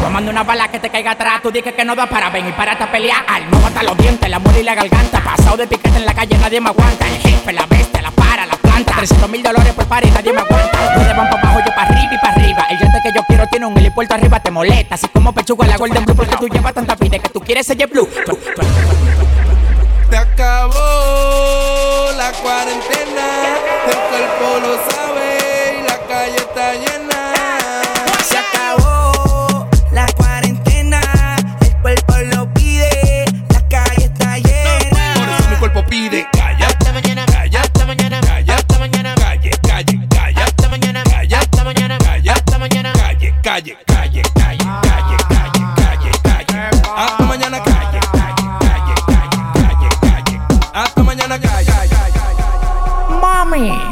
[0.02, 2.52] Tomando una bala que te caiga atrás, tú dices que no da para venir.
[2.54, 3.24] para esta pelea.
[3.28, 5.22] Al no hasta los dientes, la muela y la garganta.
[5.22, 7.06] Pasado de piquete en la calle, nadie me aguanta.
[7.06, 8.94] El jefe, la bestia, la para, la planta.
[8.96, 10.78] 300 mil dólares por par nadie me aguanta.
[10.96, 12.66] Ustedes van para abajo, yo para arriba y para arriba.
[12.70, 14.96] El gente que yo quiero tiene un helipuerto arriba, te molesta.
[14.96, 17.86] Así como pechuga la Golden Blue, porque tú llevas tanta vida que tú quieres ser
[17.86, 18.08] Blue.
[20.10, 24.91] Te acabó la cuarentena, el cuerpo lo
[26.54, 27.32] está llena.
[28.28, 31.00] Se acabó la cuarentena,
[31.62, 35.14] el cuerpo lo pide, la calle está llena.
[35.14, 36.66] Por eso mi cuerpo pide calla.
[36.66, 37.60] Hasta mañana, calla.
[37.62, 38.54] Hasta mañana, calla.
[38.54, 40.44] Hasta mañana, calle, calle, calla.
[40.44, 41.38] Hasta mañana, calla.
[41.38, 42.32] Hasta mañana, calla.
[42.34, 46.82] Hasta mañana, calle, calle, calle, calle, calle, calle, calle, calle.
[46.96, 50.40] Hasta mañana, calle, calle, calle, calle, calle, calle.
[50.74, 51.72] Hasta mañana, calle.
[53.22, 53.91] Mami.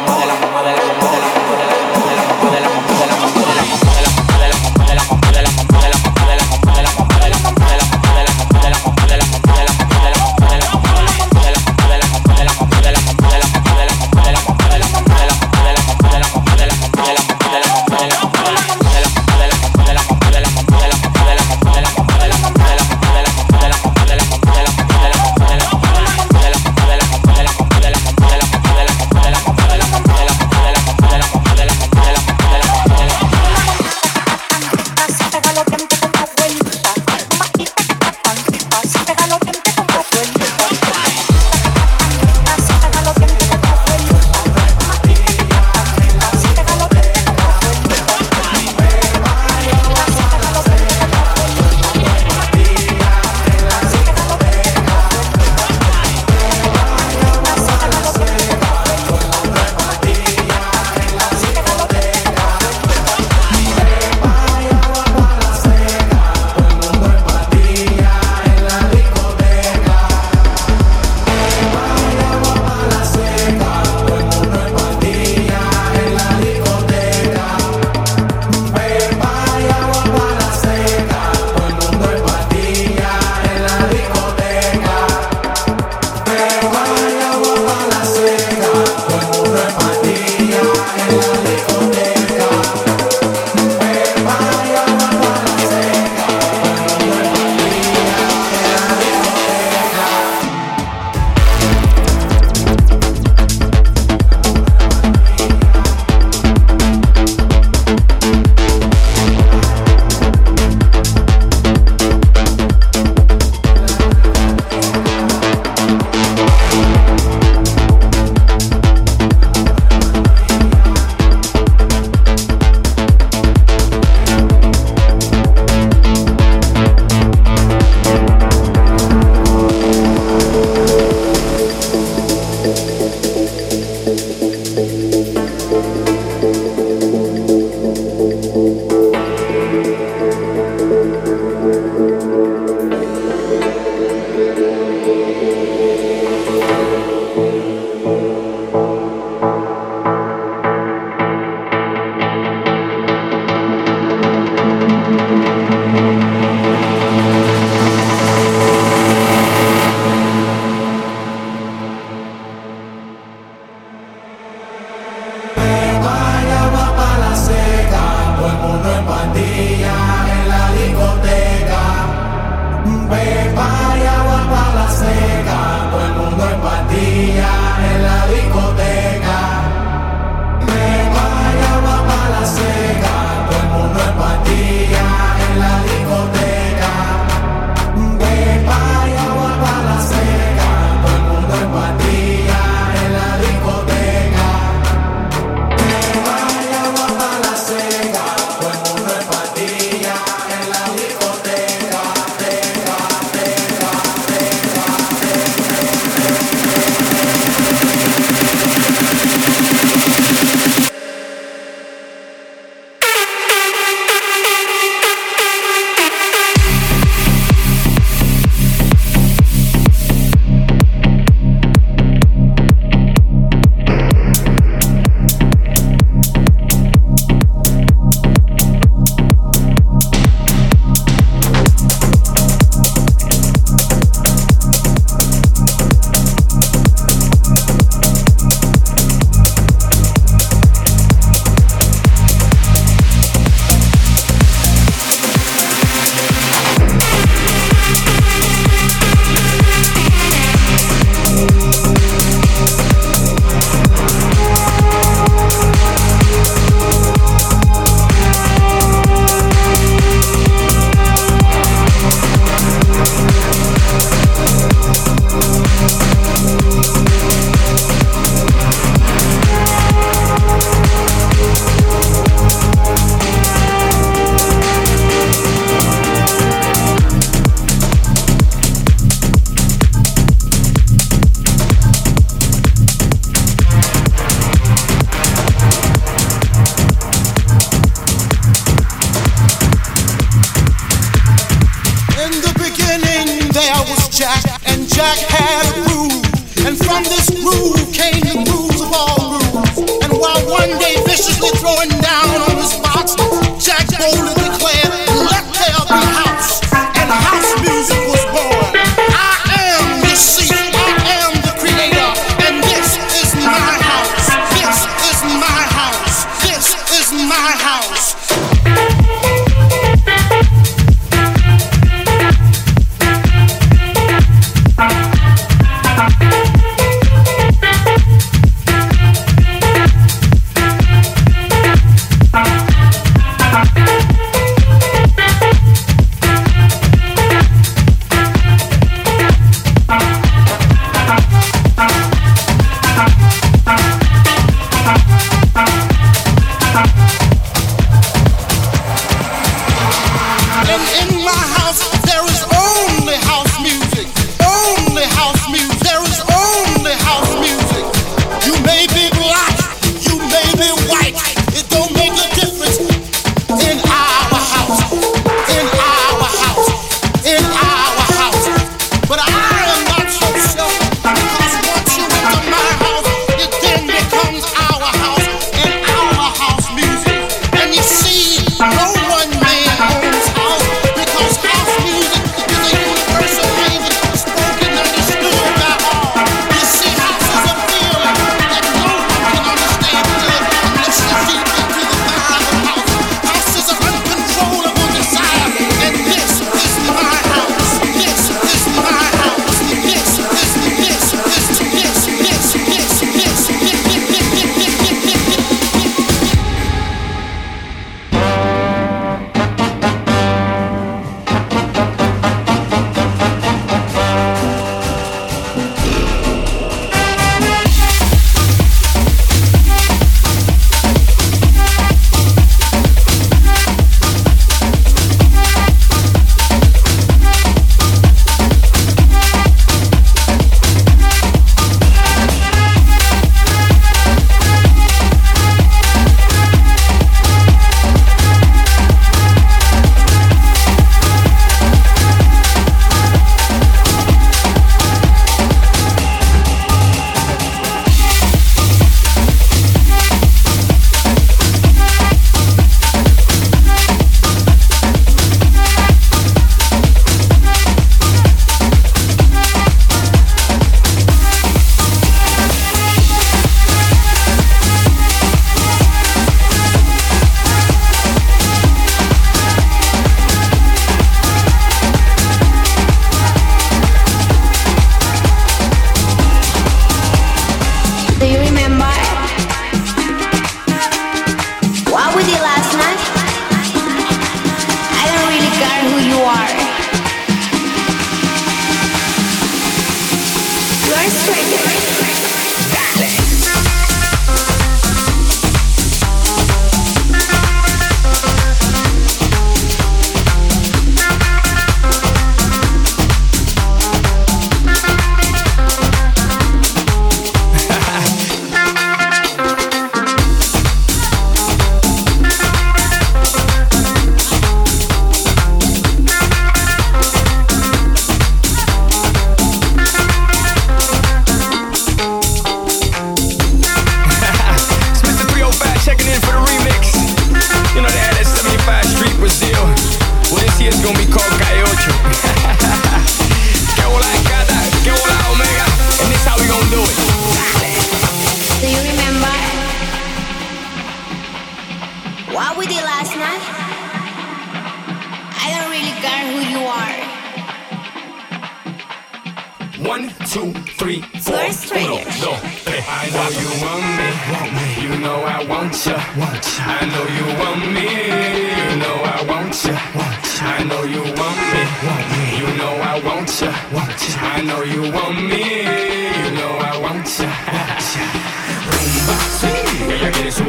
[564.17, 565.61] I know you want me.
[565.61, 567.29] You know I want ya.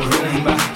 [0.00, 0.71] Rumba.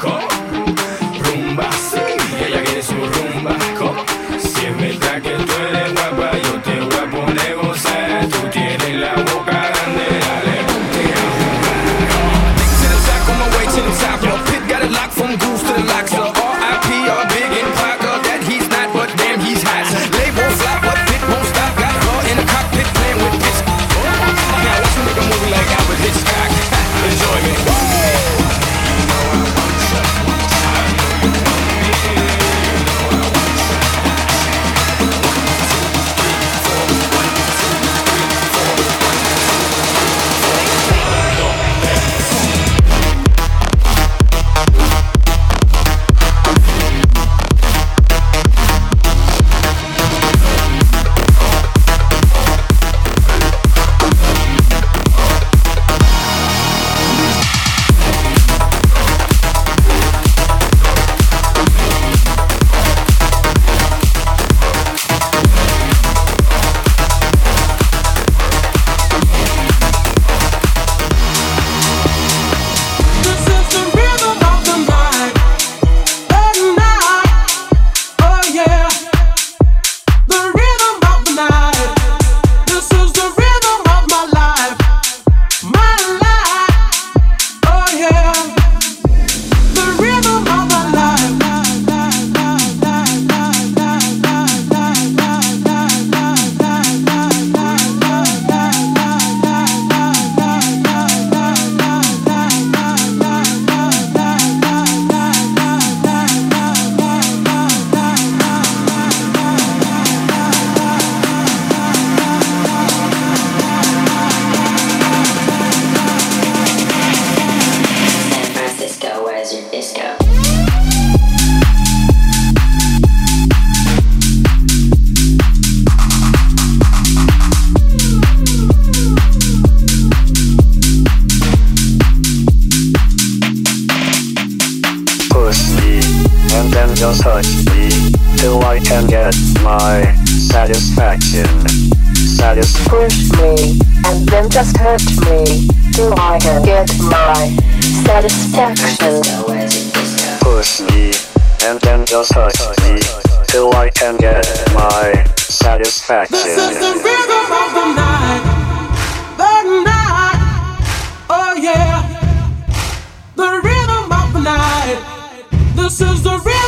[165.86, 166.65] This is the real.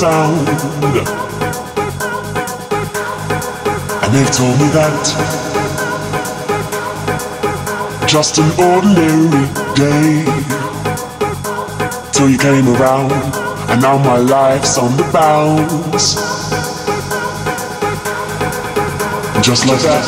[0.00, 0.48] Sound.
[4.02, 4.96] And they've told me that
[8.08, 9.28] just an ordinary
[9.76, 10.24] day.
[12.12, 13.12] Till you came around,
[13.70, 16.14] and now my life's on the bounce.
[19.44, 20.04] Just like that.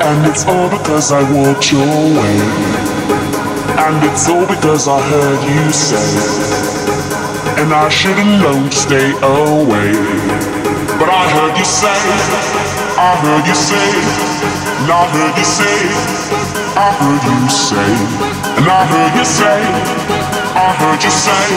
[0.00, 1.86] And it's all because I walked your
[2.20, 2.77] way.
[3.88, 5.96] And it's all because I heard you say.
[7.56, 9.96] And I should've known to stay away.
[11.00, 11.96] But I heard you say,
[13.00, 13.88] I heard you say,
[14.84, 15.80] and I heard you say,
[16.76, 17.88] I heard you say,
[18.60, 21.48] and I heard you say, I heard you say,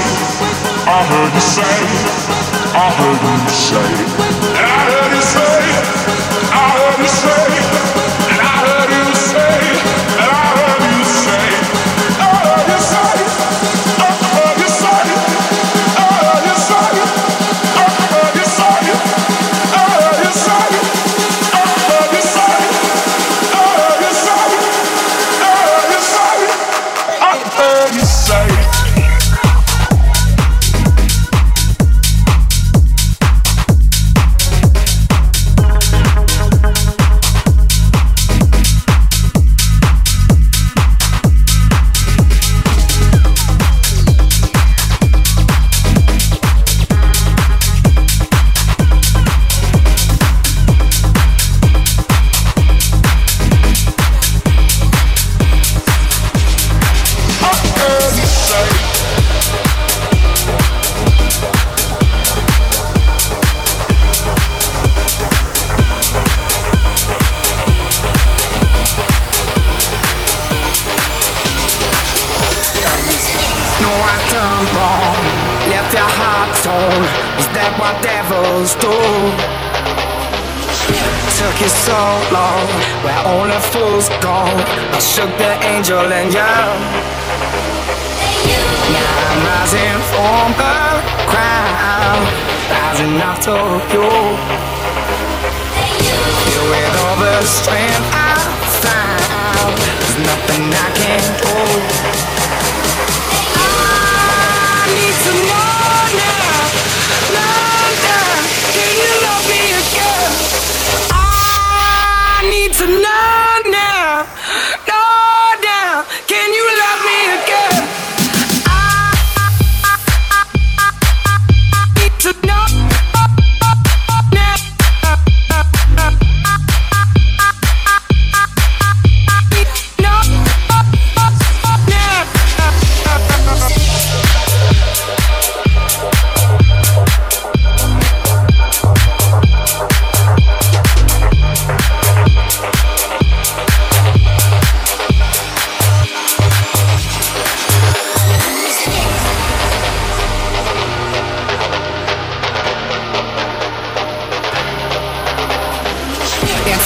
[0.88, 1.76] I heard you say,
[2.72, 3.92] I heard you say,
[4.56, 5.60] and I heard you say,
[6.48, 7.51] I heard you say,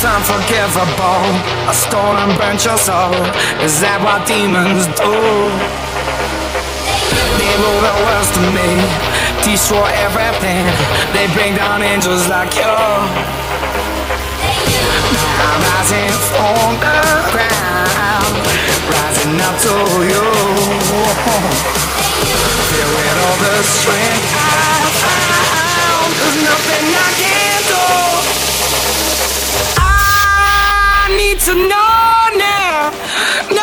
[0.05, 1.25] unforgivable.
[1.65, 3.17] I stole and burnt your soul.
[3.65, 5.11] Is that what demons do?
[7.41, 8.69] They rule the world to me,
[9.41, 10.65] destroy everything.
[11.11, 12.69] They bring down angels like you.
[15.41, 16.99] I'm rising from the
[17.33, 18.35] ground,
[18.93, 19.75] rising up to
[20.05, 20.25] you.
[22.69, 25.24] Filled with all the strength I found,
[31.45, 33.54] to know now,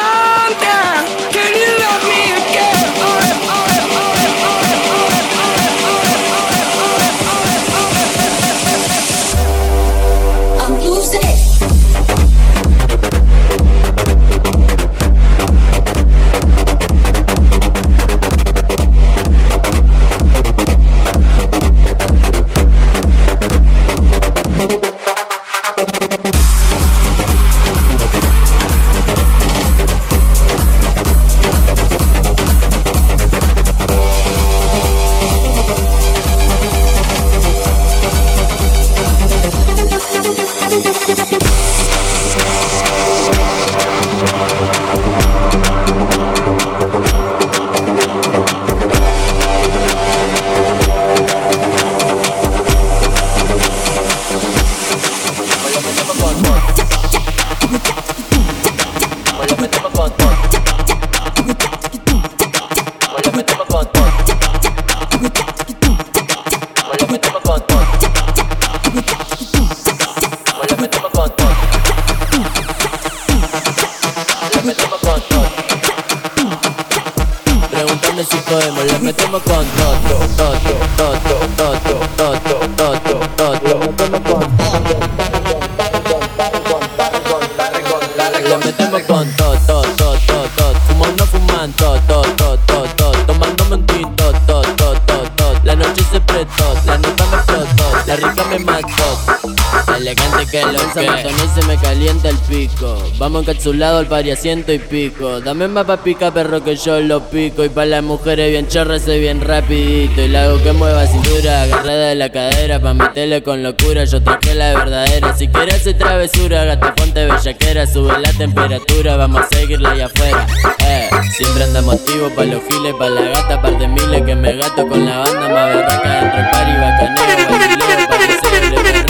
[103.32, 105.40] Vamos encapsulado al pari a y pico.
[105.40, 107.64] Dame más pa' pica, perro, que yo lo pico.
[107.64, 110.20] Y pa' las mujeres bien chorrese bien rapidito.
[110.20, 112.78] Y la que mueva cintura, agarrada de la cadera.
[112.78, 115.34] Pa' meterle con locura, yo traje la verdadera.
[115.34, 117.86] Si quieres hacer travesura, gata, ponte bellaquera.
[117.86, 120.46] Sube la temperatura, vamos a seguirla allá afuera.
[120.86, 123.62] Eh, siempre anda motivo pa' los giles, pa' la gata.
[123.62, 125.48] Par de miles que me gato con la banda.
[125.48, 129.01] Más berraca dentro del pari, bacaneo, baileo, pa' que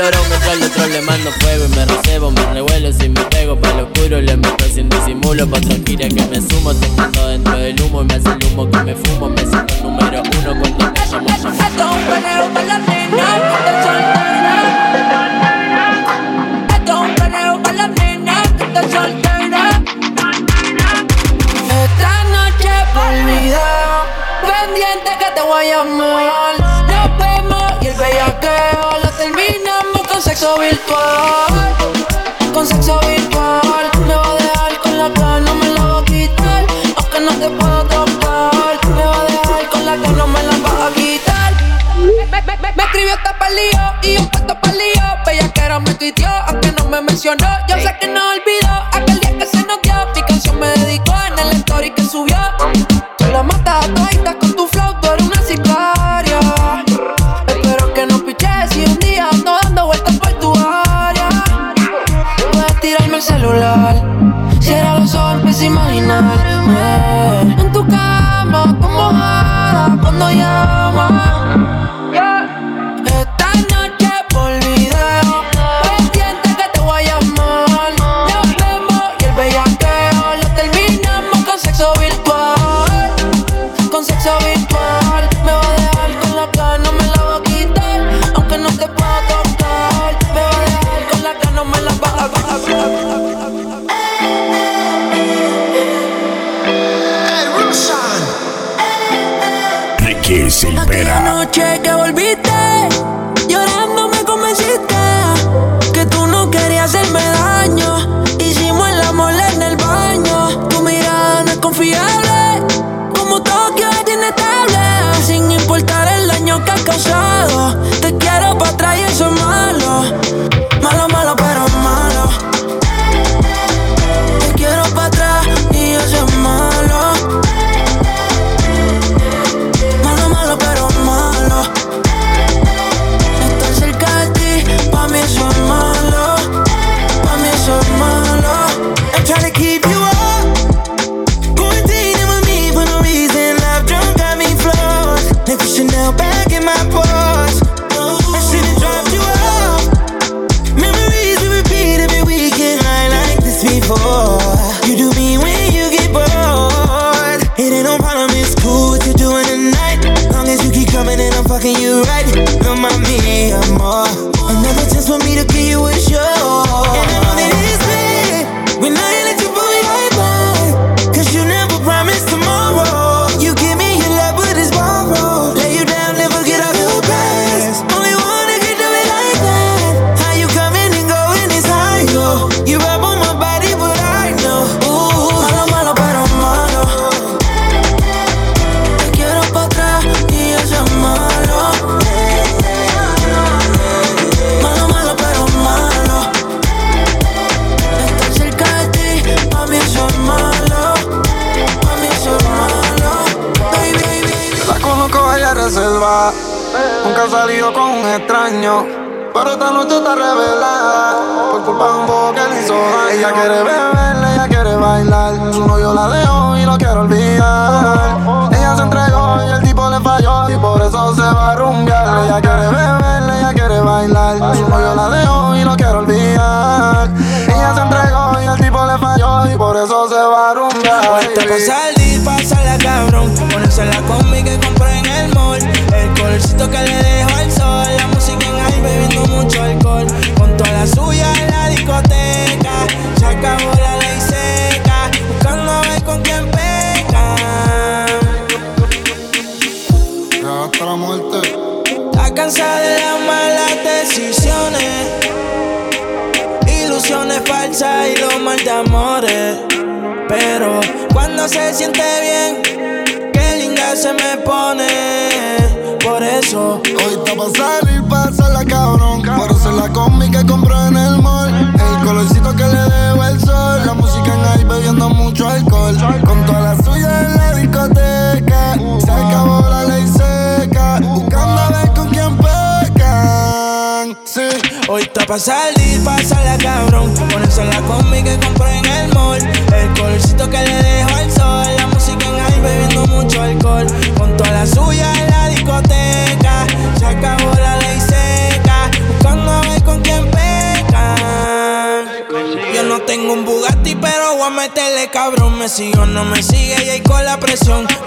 [0.00, 3.09] calorón, un par de trolls le mando fuego y me recebo, me revuelo si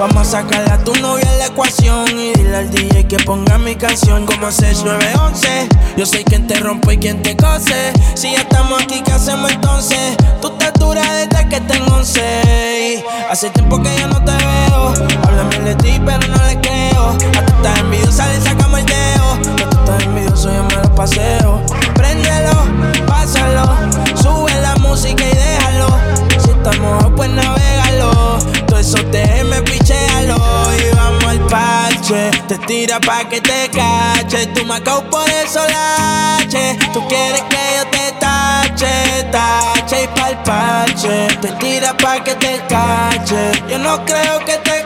[0.06, 2.06] Vamos a sacarle a tu novia la ecuación.
[2.10, 5.70] Y dile al DJ que ponga mi canción como 6911.
[5.96, 7.94] Yo soy quien te rompe y quien te cose.
[8.14, 10.18] Si ya estamos aquí, ¿qué hacemos entonces?
[10.42, 13.06] Tú estás dura desde que tengo 11.
[13.30, 14.94] Hace tiempo que yo no te veo.
[15.24, 17.10] Háblame de ti, pero no le creo.
[17.12, 19.56] A tú estás envidiosa, le sacamos el dedo.
[19.56, 21.62] Que tú estás envidioso, yo me lo paseo.
[21.96, 22.52] Préndelo,
[23.08, 23.72] pásalo.
[24.22, 25.88] Sube la música y déjalo.
[26.44, 27.73] Si estamos pues navégalo.
[28.84, 30.36] Eso déjeme pichéalo.
[30.78, 32.32] Y vamos al parche.
[32.50, 34.48] Te tira pa' que te cache.
[34.48, 36.78] Tú me por eso lache.
[36.94, 41.28] Tú quieres que yo te tache, tache y pa'l parche.
[41.42, 43.52] Te tira pa' que te cache.
[43.70, 44.84] Yo no creo que te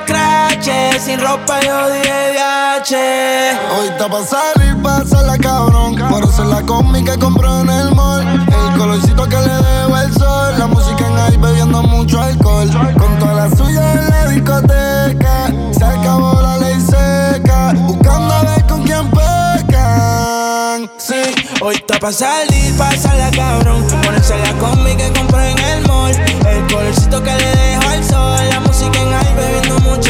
[0.99, 3.57] Sin ropa yo dije viaje.
[3.79, 5.95] Hoy está pa' salir, pasarla cabrón.
[6.09, 8.27] Por hacer la combi que compró en el mall.
[8.27, 10.59] El colorcito que le dejo el sol.
[10.59, 12.69] La música en ahí bebiendo mucho alcohol.
[12.99, 15.47] Con toda la suya en la discoteca.
[15.71, 17.71] Se acabó la ley seca.
[17.73, 20.91] Buscando a ver con quién pecan.
[20.97, 23.87] Sí, hoy está pa' salir, pasarla cabrón.
[24.03, 26.11] Ponerse la combi que compré en el mall.
[26.11, 28.49] El colorcito que le dejo al sol.
[28.49, 29.26] La música en bebiendo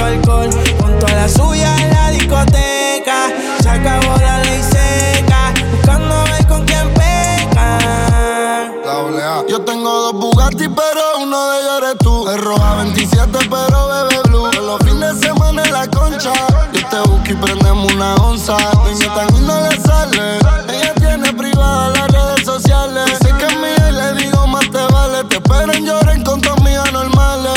[0.01, 0.49] mucho.
[0.79, 3.29] Con toda la suya en la discoteca.
[3.61, 5.53] Se acabó la ley seca.
[5.71, 8.73] Buscando a ver con quién pecan.
[8.83, 9.43] Doble A.
[9.47, 12.29] Yo tengo dos Bugatti, pero uno de ellos eres tú.
[12.29, 14.49] Es roja 27, pero bebe blue.
[14.51, 16.33] En los fines de semana en la concha.
[16.73, 18.57] Yo te busco y prendemos una onza.
[18.83, 20.37] Me invitan y no le sale.
[20.69, 23.17] Ella tiene privada las redes sociales.
[23.21, 25.23] Sé que mía y le digo más te vale.
[25.25, 27.56] Te esperen, lloren con tus amigas normales.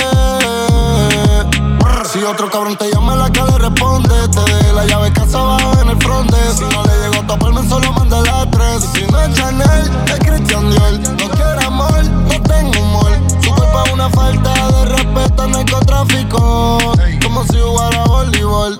[2.20, 5.80] Si otro cabrón te llama la que le responde Te dejé la llave casa abajo
[5.80, 6.36] en el fronte.
[6.54, 8.84] Si no le llegó a taparme solo manda la tres.
[8.92, 10.98] Y si no es Chanel, es Christian Dior.
[11.18, 13.10] No quiero amor, no tengo humor.
[13.42, 16.78] Su culpa es una falta de respeto al narcotráfico
[17.22, 18.78] Como si jugara voleibol.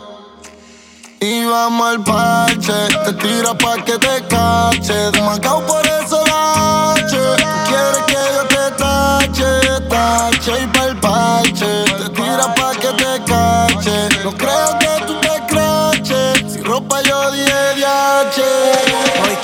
[1.20, 2.74] Y vamos al parche,
[3.06, 5.10] te tira pa' que te cache.
[5.12, 5.64] De Macao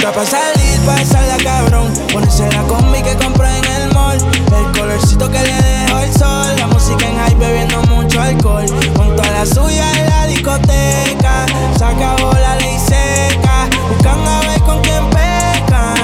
[0.07, 1.93] Está pa' salir, pa' la cabrón.
[2.13, 4.17] Ponerse la combi que compré en el mall.
[4.17, 6.57] El colorcito que le dejó el sol.
[6.57, 8.67] La música en high bebiendo mucho alcohol.
[8.97, 11.47] Junto a la suya en la discoteca.
[11.77, 13.69] Se acabó la ley seca.
[13.89, 15.95] Buscando a ver con quién peca.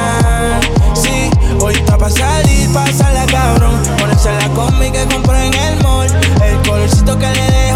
[0.94, 1.30] Sí,
[1.60, 3.80] hoy está pa' salir, pa' la cabrón.
[4.00, 6.08] Ponerse la combi que compré en el mall.
[6.42, 7.71] El colorcito que le dejó